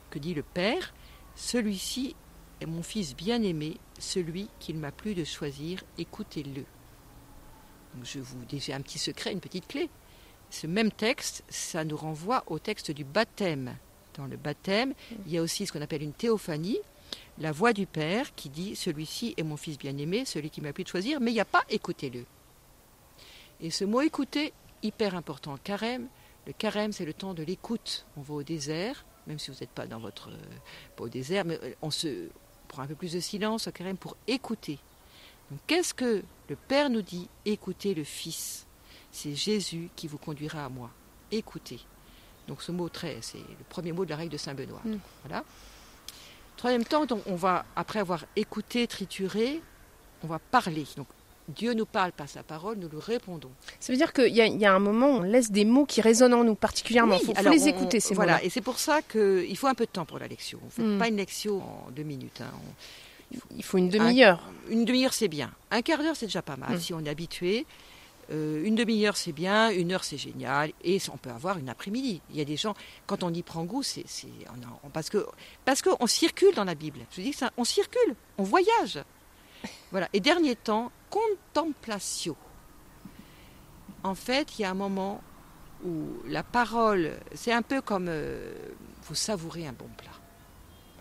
[0.08, 0.94] que dit le Père,
[1.36, 2.16] celui-ci
[2.62, 6.64] est mon fils bien-aimé, celui qu'il m'a plu de choisir, écoutez-le
[8.02, 9.88] je vous dis un petit secret, une petite clé.
[10.50, 13.76] Ce même texte, ça nous renvoie au texte du baptême.
[14.14, 14.94] Dans le baptême,
[15.26, 16.78] il y a aussi ce qu'on appelle une théophanie,
[17.38, 20.84] la voix du Père qui dit Celui-ci est mon fils bien-aimé, celui qui m'a plu
[20.84, 22.24] de choisir, mais il n'y a pas écoutez-le.
[23.60, 25.56] Et ce mot écouter, hyper important.
[25.62, 26.08] Carême,
[26.46, 28.06] le carême, c'est le temps de l'écoute.
[28.16, 30.30] On va au désert, même si vous n'êtes pas dans votre.
[30.96, 32.28] pas au désert, mais on se
[32.66, 34.78] prend un peu plus de silence au carême pour écouter
[35.66, 37.28] qu'est-ce que le Père nous dit?
[37.44, 38.66] Écoutez le Fils.
[39.12, 40.90] C'est Jésus qui vous conduira à moi.
[41.30, 41.80] Écoutez.
[42.46, 44.80] Donc ce mot très, c'est le premier mot de la règle de Saint Benoît.
[44.84, 44.96] Mm.
[45.24, 45.44] Voilà.
[46.56, 49.60] Troisième temps, donc on va, après avoir écouté, trituré,
[50.24, 50.84] on va parler.
[50.96, 51.06] Donc
[51.48, 53.50] Dieu nous parle par sa parole, nous lui répondons.
[53.80, 56.34] Ça veut dire qu'il y, y, a un moment on laisse des mots qui résonnent
[56.34, 57.18] en nous particulièrement.
[57.20, 59.90] Il faut, les écouter, ces Voilà, et c'est pour ça qu'il faut un peu de
[59.90, 60.58] temps pour la lecture.
[60.62, 60.98] On ne fait mm.
[60.98, 62.40] pas une lecture en deux minutes.
[62.40, 62.50] Hein.
[63.56, 64.42] Il faut une demi-heure.
[64.70, 65.52] Une demi-heure, c'est bien.
[65.70, 66.80] Un quart d'heure, c'est déjà pas mal, mm.
[66.80, 67.66] si on est habitué.
[68.30, 69.70] Euh, une demi-heure, c'est bien.
[69.70, 70.72] Une heure, c'est génial.
[70.84, 72.20] Et on peut avoir une après-midi.
[72.30, 72.74] Il y a des gens,
[73.06, 74.04] quand on y prend goût, c'est,
[74.92, 77.00] parce que qu'on circule dans la Bible.
[77.10, 79.00] Je dis ça, on circule, on voyage.
[79.90, 80.08] Voilà.
[80.12, 82.36] Et dernier temps, contemplatio.
[84.02, 85.22] En fait, il y a un moment
[85.84, 88.52] où la parole, c'est un peu comme euh,
[89.04, 90.10] vous savourez un bon plat.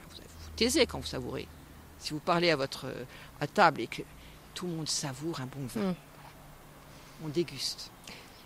[0.09, 1.47] Vous taisez quand vous savourez.
[1.99, 2.87] Si vous parlez à votre
[3.39, 4.01] à table et que
[4.53, 5.95] tout le monde savoure un bon vin, mm.
[7.23, 7.91] On déguste.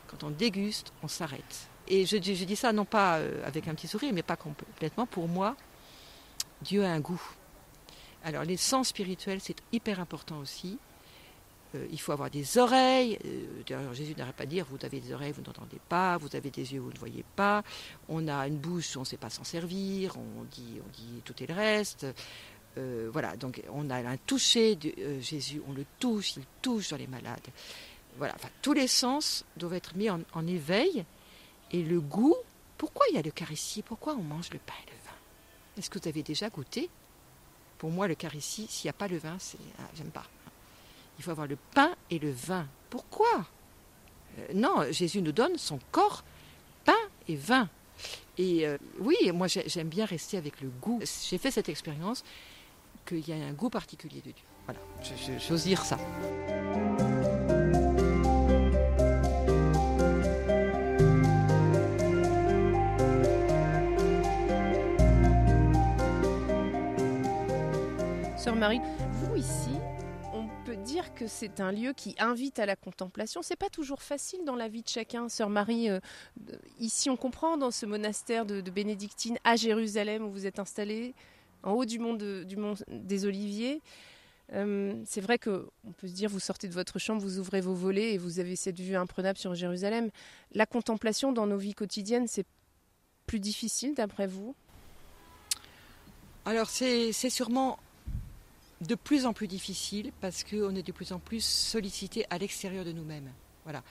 [0.07, 1.69] Quand on déguste, on s'arrête.
[1.88, 5.05] Et je, dis ça non pas euh, avec un petit sourire, mais pas complètement.
[5.05, 5.55] Pour moi,
[6.61, 7.22] Dieu a un goût.
[8.24, 10.78] Alors les sens spirituels, c'est hyper important aussi.
[11.76, 13.17] Euh, il faut avoir des oreilles.
[13.26, 16.49] Euh, Jésus n'arrête pas de dire, vous avez des oreilles, vous n'entendez pas, vous avez
[16.49, 17.63] des yeux, vous ne voyez pas.
[18.09, 20.82] On a une bouche, on ne sait pas s'en servir, on dit,
[21.24, 22.05] tout et le reste.
[22.78, 26.97] euh, voilà, donc on a un toucher de Jésus, on le touche, il touche dans
[26.97, 27.47] les malades.
[28.18, 31.05] Voilà, tous les sens doivent être mis en, éveil.
[31.72, 32.36] Et le goût,
[32.78, 33.82] pourquoi il y a l'Eucharistie?
[33.82, 35.16] Pourquoi on mange le pain et le vin?
[35.78, 36.89] Est-ce que vous avez déjà goûté?
[37.78, 39.57] Pour moi, l'Eucharistie, s'il n'y a pas le vin, c'est.
[39.80, 40.26] Ah, J'aime pas.
[41.18, 42.68] Il faut avoir le pain et le vin.
[42.89, 43.45] Pourquoi?
[44.39, 46.24] Euh, Non, Jésus nous donne son corps,
[46.86, 46.93] pain
[47.28, 47.70] et vin.
[48.38, 50.99] Et euh, oui, moi j'ai- j'aime bien rester avec le goût.
[51.30, 52.24] J'ai fait cette expérience
[53.05, 54.45] qu'il y a un goût particulier de Dieu.
[54.66, 54.80] Voilà,
[55.39, 55.97] j'ose dire ça.
[68.41, 68.81] Sœur Marie,
[69.11, 69.69] vous ici,
[70.33, 73.43] on peut dire que c'est un lieu qui invite à la contemplation.
[73.43, 75.29] C'est pas toujours facile dans la vie de chacun.
[75.29, 75.99] Sœur Marie, euh,
[76.79, 81.13] ici on comprend dans ce monastère de, de bénédictine à Jérusalem où vous êtes installée,
[81.61, 82.17] en haut du mont,
[82.87, 83.79] des Oliviers.
[84.53, 87.61] Euh, c'est vrai que on peut se dire, vous sortez de votre chambre, vous ouvrez
[87.61, 90.09] vos volets et vous avez cette vue imprenable sur Jérusalem.
[90.55, 92.47] La contemplation dans nos vies quotidiennes, c'est
[93.27, 94.55] plus difficile d'après vous?
[96.43, 97.77] Alors c'est sûrement
[98.82, 102.84] de plus en plus difficile parce qu'on est de plus en plus sollicité à l'extérieur
[102.84, 103.32] de nous-mêmes.
[103.63, 103.84] Voilà.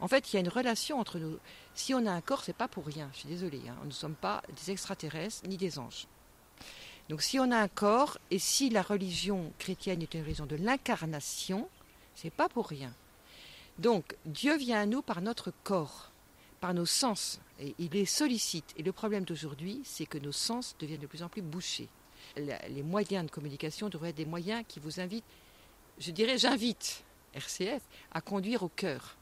[0.00, 1.38] En fait, il y a une relation entre nous.
[1.74, 3.10] Si on a un corps, c'est pas pour rien.
[3.12, 3.62] Je suis désolée.
[3.68, 3.76] hein.
[3.82, 6.06] Nous ne sommes pas des extraterrestres ni des anges.
[7.08, 10.56] Donc, si on a un corps et si la religion chrétienne est une religion de
[10.56, 11.68] l'incarnation,
[12.14, 12.94] c'est pas pour rien.
[13.78, 16.10] Donc, Dieu vient à nous par notre corps,
[16.60, 18.72] par nos sens, et il les sollicite.
[18.76, 21.88] Et le problème d'aujourd'hui, c'est que nos sens deviennent de plus en plus bouchés.
[22.36, 25.24] Les moyens de communication devraient être des moyens qui vous invitent,
[25.98, 27.04] je dirais, j'invite
[27.34, 27.82] RCF
[28.12, 29.16] à conduire au cœur.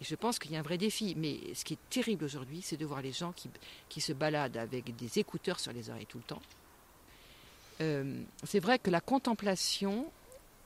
[0.00, 1.14] Et je pense qu'il y a un vrai défi.
[1.16, 3.50] Mais ce qui est terrible aujourd'hui, c'est de voir les gens qui,
[3.88, 6.42] qui se baladent avec des écouteurs sur les oreilles tout le temps.
[7.80, 10.10] Euh, c'est vrai que la contemplation,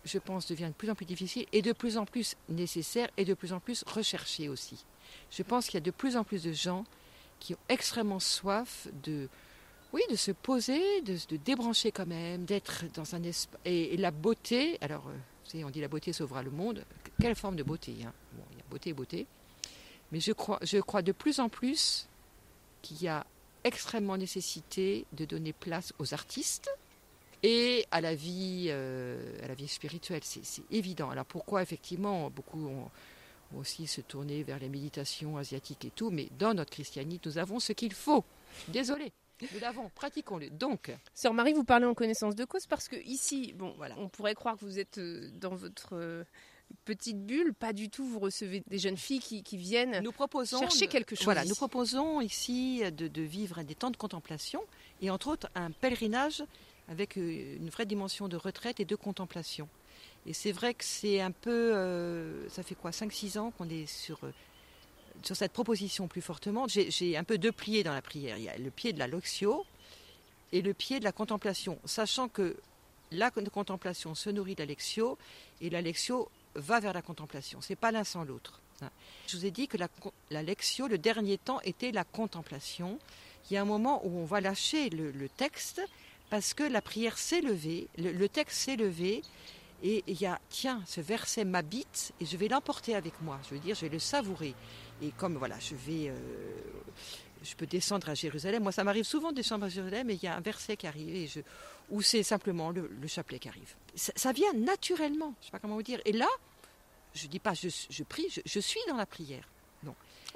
[0.04, 3.24] je pense, devient de plus en plus difficile et de plus en plus nécessaire et
[3.24, 4.84] de plus en plus recherchée aussi.
[5.30, 6.84] Je pense qu'il y a de plus en plus de gens
[7.40, 9.28] qui ont extrêmement soif de,
[9.94, 13.60] oui, de se poser, de, débrancher quand même, d'être dans un espace.
[13.64, 16.84] Et, la beauté, alors, euh, vous savez, on dit la beauté sauvera le monde.
[17.20, 18.12] Quelle forme de beauté hein?
[18.32, 19.26] Bon, il y a beauté et beauté.
[20.10, 22.08] Mais je crois, je crois de plus en plus
[22.82, 23.24] qu'il y a
[23.62, 26.68] extrêmement nécessité de donner place aux artistes
[27.44, 30.22] et à la vie, euh, à la vie spirituelle.
[30.24, 31.10] C'est évident.
[31.10, 32.90] Alors pourquoi effectivement beaucoup ont,
[33.54, 37.38] ont aussi se tourné vers les méditations asiatiques et tout, mais dans notre christianisme, nous
[37.38, 38.24] avons ce qu'il faut.
[38.66, 39.12] Désolé.
[39.40, 40.50] Nous l'avons, pratiquons-le.
[40.50, 43.94] Donc, Sœur Marie, vous parlez en connaissance de cause parce que ici, bon, Voilà.
[43.98, 46.24] on pourrait croire que vous êtes euh, dans votre euh,
[46.84, 48.04] petite bulle, pas du tout.
[48.06, 50.00] Vous recevez des jeunes filles qui, qui viennent.
[50.02, 51.50] nous proposons Cherchez de- quelque chose Voilà, ici.
[51.50, 54.62] nous proposons ici de, de vivre des temps de contemplation
[55.02, 56.42] et entre autres un pèlerinage
[56.88, 59.68] avec euh, une vraie dimension de retraite et de contemplation.
[60.26, 63.86] Et c'est vrai que c'est un peu, euh, ça fait quoi, 5-6 ans qu'on est
[63.86, 64.20] sur,
[65.24, 66.66] sur cette proposition plus fortement.
[66.68, 68.36] J'ai un peu deux pieds dans la prière.
[68.38, 69.64] Il y a le pied de la loxio
[70.52, 72.56] et le pied de la contemplation, sachant que
[73.10, 75.18] la con- contemplation se nourrit de la lexio
[75.60, 77.60] et la lexio va vers la contemplation.
[77.60, 78.60] C'est pas l'un sans l'autre.
[78.82, 78.90] hein.
[79.26, 79.88] Je vous ai dit que la,
[80.30, 82.98] la le dernier temps, était la contemplation.
[83.50, 85.80] Il y a un moment où on va lâcher le, le texte
[86.30, 89.22] parce que la prière s'est levée, le, le texte s'est levé,
[89.82, 93.38] et il y a, tiens, ce verset m'habite et je vais l'emporter avec moi.
[93.44, 94.54] Je veux dire, je vais le savourer.
[95.02, 96.14] Et comme voilà, je vais, euh,
[97.42, 98.62] je peux descendre à Jérusalem.
[98.62, 100.86] Moi, ça m'arrive souvent de descendre à Jérusalem, et il y a un verset qui
[100.86, 101.40] arrive, et je,
[101.90, 103.74] ou c'est simplement le, le chapelet qui arrive.
[103.94, 105.34] Ça, ça vient naturellement.
[105.40, 106.00] Je sais pas comment vous dire.
[106.04, 106.28] Et là,
[107.14, 109.48] je dis pas, je, je prie, je, je suis dans la prière.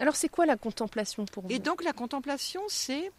[0.01, 1.51] Alors, c'est quoi la contemplation pour vous?
[1.51, 3.11] Et donc la contemplation, c'est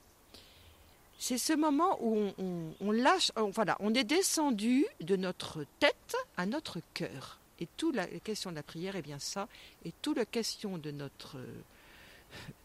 [1.17, 5.65] c'est ce moment où on, on- on lâche, on- voilà, on est descendu de notre
[5.79, 7.38] tête à notre cœur.
[7.59, 9.47] Et toute la question de la prière est bien ça.
[9.85, 11.61] Et toute la question de notre euh,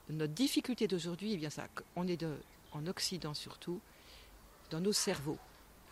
[0.09, 1.67] notre difficulté d'aujourd'hui est bien ça.
[1.97, 2.25] On est
[2.73, 3.81] en Occident surtout
[4.71, 5.39] dans nos cerveaux.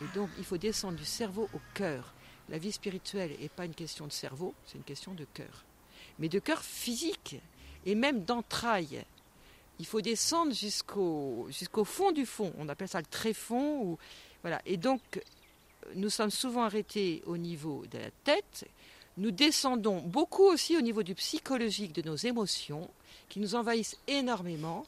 [0.01, 2.13] Et donc il faut descendre du cerveau au cœur.
[2.49, 5.63] La vie spirituelle n'est pas une question de cerveau, c'est une question de cœur.
[6.19, 7.37] Mais de cœur physique
[7.85, 9.03] et même d'entrailles.
[9.79, 12.53] Il faut descendre jusqu'au jusqu'au fond du fond.
[12.57, 13.81] On appelle ça le tréfond.
[13.81, 13.97] Ou,
[14.41, 14.61] voilà.
[14.65, 15.01] Et donc,
[15.95, 18.67] nous sommes souvent arrêtés au niveau de la tête.
[19.17, 22.89] Nous descendons beaucoup aussi au niveau du psychologique de nos émotions,
[23.29, 24.85] qui nous envahissent énormément.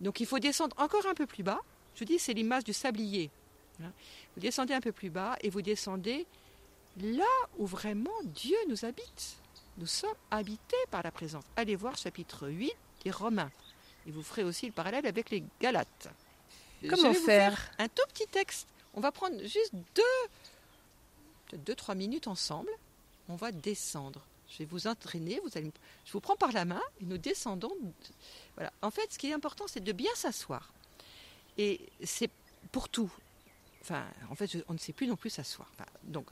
[0.00, 1.60] Donc, il faut descendre encore un peu plus bas.
[1.94, 3.30] Je vous dis, c'est l'image du sablier.
[3.82, 3.92] hein.
[4.34, 6.26] Vous descendez un peu plus bas et vous descendez
[7.00, 7.24] là
[7.58, 9.36] où vraiment Dieu nous habite.
[9.78, 11.44] Nous sommes habités par la présence.
[11.56, 12.72] Allez voir chapitre 8
[13.04, 13.50] des Romains.
[14.06, 16.08] Et vous ferez aussi le parallèle avec les Galates.
[16.88, 18.66] Comment Je vais vous faire Un tout petit texte.
[18.94, 20.02] On va prendre juste deux,
[21.48, 22.70] peut-être deux, trois minutes ensemble.
[23.28, 24.22] On va descendre.
[24.50, 25.40] Je vais vous entraîner.
[25.54, 27.72] Je vous prends par la main et nous descendons.
[28.54, 28.72] Voilà.
[28.82, 30.72] En fait, ce qui est important, c'est de bien s'asseoir.
[31.58, 32.30] Et c'est
[32.72, 33.12] pour tout.
[33.82, 35.70] Enfin, en fait, on ne sait plus non plus s'asseoir.
[36.04, 36.26] donc,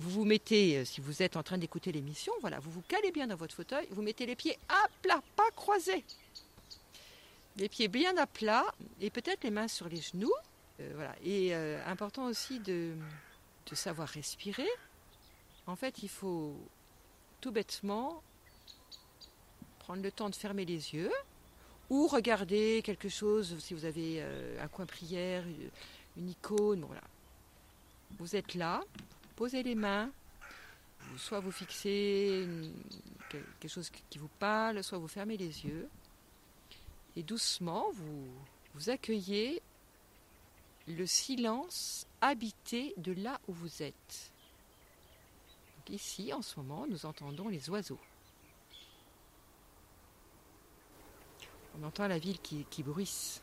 [0.00, 3.10] vous vous mettez, euh, si vous êtes en train d'écouter l'émission, voilà, vous vous calez
[3.10, 6.04] bien dans votre fauteuil, vous mettez les pieds à plat, pas croisés.
[7.56, 8.64] Les pieds bien à plat
[9.00, 10.32] et peut-être les mains sur les genoux.
[10.78, 11.16] Euh, voilà.
[11.24, 12.94] Et euh, important aussi de
[13.72, 14.68] savoir respirer.
[15.68, 16.56] En fait, il faut
[17.42, 18.22] tout bêtement
[19.80, 21.12] prendre le temps de fermer les yeux
[21.90, 24.22] ou regarder quelque chose, si vous avez
[24.60, 25.44] un coin prière,
[26.16, 26.84] une icône.
[26.84, 27.02] voilà.
[28.18, 28.82] Vous êtes là,
[29.36, 30.10] posez les mains,
[31.18, 32.46] soit vous fixez
[33.28, 35.86] quelque chose qui vous parle, soit vous fermez les yeux.
[37.14, 38.26] Et doucement, vous,
[38.74, 39.60] vous accueillez
[40.86, 44.32] le silence habité de là où vous êtes.
[45.90, 47.98] Ici, en ce moment, nous entendons les oiseaux.
[51.80, 53.40] On entend la ville qui, bruisse.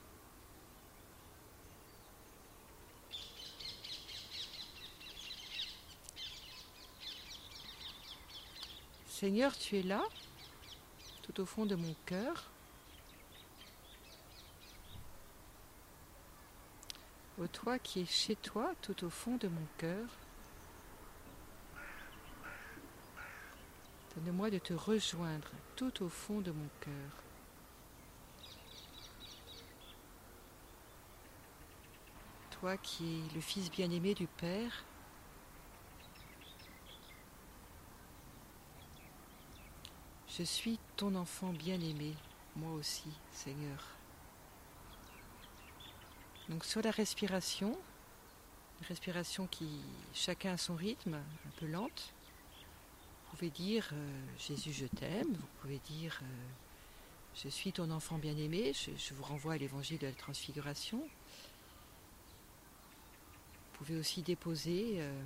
[9.08, 10.04] Seigneur, tu es là,
[11.22, 12.52] tout au fond de mon cœur.
[17.39, 20.08] Ô toi qui es chez toi, tout au fond de mon cœur,
[24.16, 27.24] donne-moi de te rejoindre tout au fond de mon cœur.
[32.51, 34.86] Toi qui es le Fils bien-aimé du Père,
[40.38, 42.13] Je suis ton enfant bien-aimé,
[42.57, 43.95] moi aussi, Seigneur.
[46.49, 47.78] Donc sur la respiration,
[48.89, 49.80] respiration qui
[50.13, 52.13] chacun a son rythme, un peu lente,
[53.26, 56.26] vous pouvez dire euh, Jésus je t'aime, vous pouvez dire euh,
[57.36, 61.00] je suis ton enfant bien-aimé, je, vous renvoie à l'évangile de la transfiguration.
[63.72, 65.22] Vous pouvez aussi déposer euh,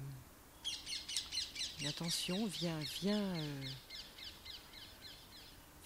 [1.84, 3.24] l'attention, viens, viens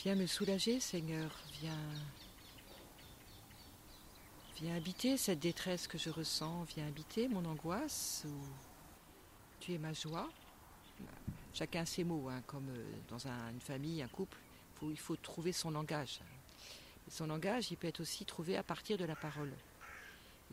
[0.04, 1.32] Viens me soulager, Seigneur.
[1.62, 1.80] Viens,
[4.58, 6.64] viens habiter cette détresse que je ressens.
[6.76, 8.26] Viens habiter mon angoisse.
[9.62, 10.30] tu es ma joie.
[11.54, 14.38] Chacun ses mots, hein, comme euh, dans une famille, un couple.
[14.82, 16.20] il faut trouver son langage.
[17.10, 19.52] son langage, il peut être aussi trouvé à partir de la parole.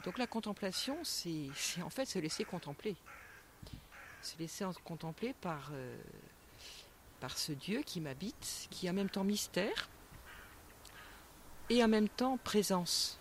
[0.04, 1.48] donc la contemplation, c'est
[1.82, 2.96] en fait se laisser contempler.
[4.22, 5.96] Se laisser contempler par euh,
[7.20, 9.88] par ce Dieu qui m'habite, qui est en même temps mystère
[11.68, 13.18] et en même temps présence,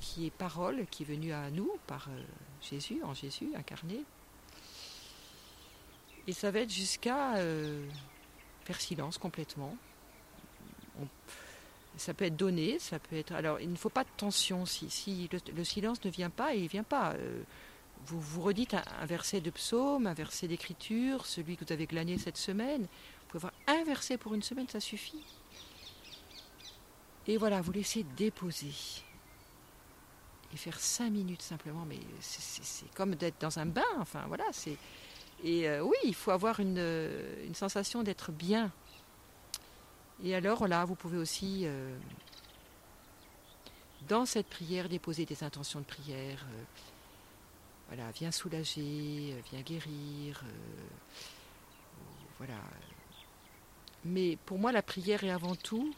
[0.00, 2.22] qui est parole, qui est venue à nous par euh,
[2.62, 4.04] Jésus, en Jésus incarné.
[6.26, 7.86] Et ça va être jusqu'à euh,
[8.64, 9.76] faire silence complètement.
[11.96, 13.32] ça peut être donné, ça peut être.
[13.32, 14.66] Alors, il ne faut pas de tension.
[14.66, 17.12] Si, le, silence ne vient pas, il ne vient pas.
[17.12, 17.42] Euh,
[18.06, 22.18] vous vous redites un, verset de psaume, un verset d'écriture, celui que vous avez glané
[22.18, 22.82] cette semaine.
[22.82, 25.24] Vous pouvez avoir un verset pour une semaine, ça suffit.
[27.26, 28.72] Et voilà, vous laissez déposer.
[30.52, 34.44] Et faire cinq minutes simplement, mais c'est comme d'être dans un bain, enfin voilà.
[34.52, 34.76] c'est
[35.44, 36.82] Et euh, oui, il faut avoir une,
[37.44, 38.70] une sensation d'être bien.
[40.24, 41.96] Et alors là, vous pouvez aussi, euh,
[44.08, 46.44] dans cette prière, déposer des intentions de prière.
[46.52, 46.62] Euh,
[47.88, 50.42] voilà, viens soulager, euh, viens guérir.
[50.44, 50.50] Euh,
[52.38, 52.60] voilà.
[54.04, 55.94] Mais pour moi, la prière est avant tout,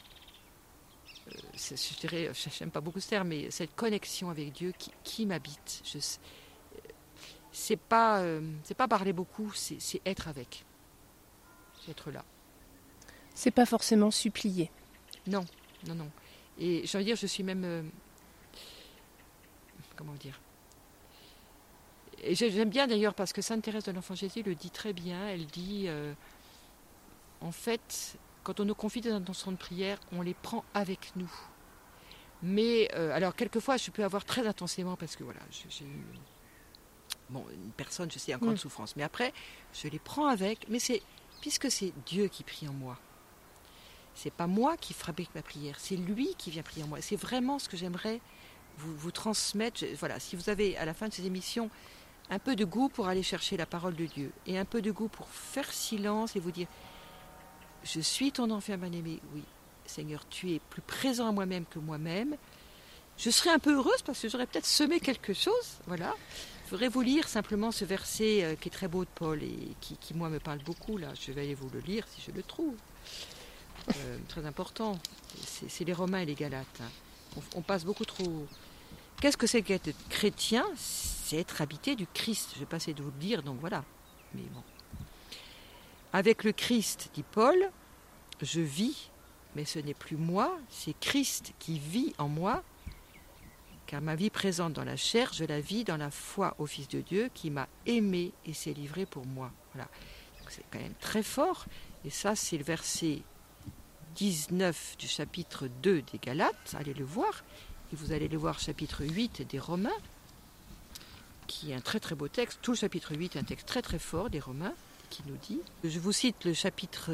[1.29, 4.73] euh, je dirais, j'aime pas beaucoup ce terme, mais cette connexion avec Dieu
[5.03, 5.83] qui, m'habite.
[7.53, 8.23] C'est pas,
[8.63, 10.65] c'est pas parler beaucoup, c'est, être avec,
[11.89, 12.25] être là.
[13.35, 14.71] C'est pas forcément supplier.
[15.27, 15.45] Non,
[15.87, 16.11] non, non.
[16.59, 17.91] Et j'ai envie de dire, je suis même,
[19.97, 20.41] comment dire,
[22.31, 25.29] j'aime bien d'ailleurs parce que Sainte Thérèse de l'Enfant Jésus le dit très bien.
[25.29, 26.13] Elle dit euh,
[27.41, 31.31] en fait, quand on nous confie des intentions de prière, on les prend avec nous.
[32.43, 36.05] Mais euh, alors quelquefois, je peux avoir très intensément parce que voilà, j'ai eu
[37.31, 38.59] bon une personne, je sais, en grande mm.
[38.59, 38.97] souffrance.
[38.97, 39.33] Mais après,
[39.73, 40.67] je les prends avec.
[40.69, 41.03] Mais c'est
[41.41, 42.99] puisque c'est Dieu qui prie en moi.
[44.15, 47.01] C'est pas moi qui fabrique ma prière, c'est lui qui vient prier en moi.
[47.01, 48.21] C'est vraiment ce que j'aimerais
[48.79, 49.85] vous, vous transmettre.
[49.99, 51.71] Voilà, si vous avez à la fin de ces émissions
[52.31, 54.91] un peu de goût pour aller chercher la parole de Dieu et un peu de
[54.91, 56.67] goût pour faire silence et vous dire
[57.85, 59.21] Je suis ton enfant bien-aimé.
[59.35, 59.45] Oui,
[59.87, 62.37] Seigneur, tu es plus présent à moi-même que moi-même.
[63.17, 65.79] je serais un peu heureuse parce que j'aurais peut-être semé quelque chose.
[65.87, 66.15] Voilà.
[66.69, 69.57] Je voudrais vous lire simplement ce verset euh, qui est très beau de Paul et
[69.81, 70.99] qui, moi, me parle beaucoup.
[70.99, 72.75] Là, je vais aller vous le lire si je le trouve.
[73.89, 74.99] Euh, très important.
[75.67, 76.67] C'est les Romains et les Galates.
[76.83, 77.41] Hein.
[77.57, 78.47] On, passe beaucoup trop.
[79.19, 80.63] Qu'est-ce que c'est qu'être chrétien?
[80.77, 82.51] C'est être habité du Christ.
[82.53, 83.83] Je vais passer de vous le dire, donc voilà.
[84.35, 84.43] Mais.
[86.13, 87.71] Avec le Christ, dit Paul,
[88.43, 89.09] je vis,
[89.57, 92.63] mais ce n'est plus moi, c'est Christ qui vit en moi
[93.89, 96.89] car ma vie présente dans la chair, je la vis dans la foi au Fils
[96.89, 99.51] de Dieu qui m'a aimé et s'est livré pour moi.
[99.73, 99.89] Voilà.
[100.51, 101.65] C'est quand même très fort.
[102.05, 103.23] Et ça, c'est le verset
[104.17, 106.77] 19 du chapitre 2 des Galates.
[106.79, 107.45] Allez le voir.
[107.91, 109.91] Et vous allez le voir chapitre 8 des Romains,
[111.47, 112.59] qui est un très très beau texte.
[112.61, 114.75] Tout le chapitre 8 est un texte très très fort des Romains,
[115.09, 115.61] qui nous dit.
[115.83, 117.11] Je vous cite le chapitre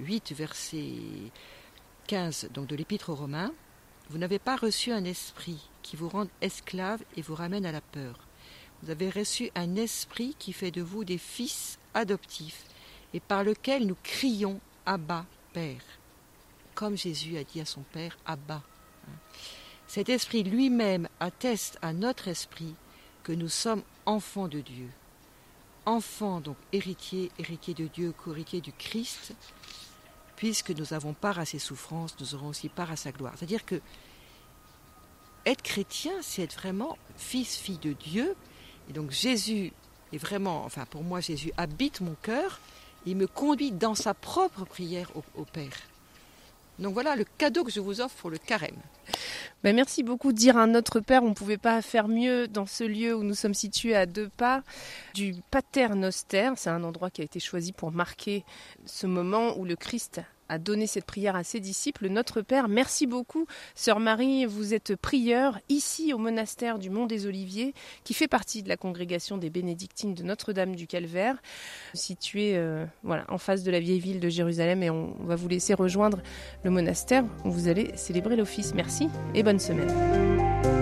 [0.00, 0.92] 8, verset
[2.08, 3.54] 15 donc de l'Épître aux Romains.
[4.10, 7.80] Vous n'avez pas reçu un esprit qui vous rende esclave et vous ramène à la
[7.80, 8.18] peur.
[8.82, 12.64] Vous avez reçu un esprit qui fait de vous des fils adoptifs
[13.14, 15.82] et par lequel nous crions Abba, Père.
[16.74, 18.62] Comme Jésus a dit à son Père Abba.
[19.86, 22.74] Cet esprit lui-même atteste à notre esprit
[23.22, 24.90] que nous sommes enfants de Dieu.
[25.86, 29.34] Enfants, donc héritiers, héritiers de Dieu, co-héritiers du Christ,
[30.36, 33.34] puisque nous avons part à ses souffrances, nous aurons aussi part à sa gloire.
[33.36, 33.80] C'est-à-dire que
[35.46, 38.34] être chrétien, c'est être vraiment fils, fille de Dieu.
[38.88, 39.72] Et donc Jésus
[40.12, 42.60] est vraiment, enfin pour moi, Jésus habite mon cœur.
[43.06, 45.76] Il me conduit dans sa propre prière au, Père.
[46.78, 48.80] Donc voilà le cadeau que je vous offre pour le carême.
[49.64, 50.34] Ben merci beaucoup.
[50.34, 53.34] Dire un Notre Père, on ne pouvait pas faire mieux dans ce lieu où nous
[53.34, 54.62] sommes situés à deux pas
[55.14, 56.50] du Pater Noster.
[56.56, 58.44] C'est un endroit qui a été choisi pour marquer
[58.84, 62.08] ce moment où le Christ a donné cette prière à ses disciples.
[62.08, 63.46] Notre Père, merci beaucoup.
[63.74, 67.74] Sœur Marie, vous êtes prieure ici au monastère du Mont des Oliviers,
[68.04, 71.36] qui fait partie de la congrégation des bénédictines de Notre-Dame du Calvaire,
[71.94, 74.82] située euh, voilà, en face de la vieille ville de Jérusalem.
[74.82, 76.20] Et on va vous laisser rejoindre
[76.62, 78.74] le monastère où vous allez célébrer l'office.
[78.74, 80.73] Merci et bonne semaine.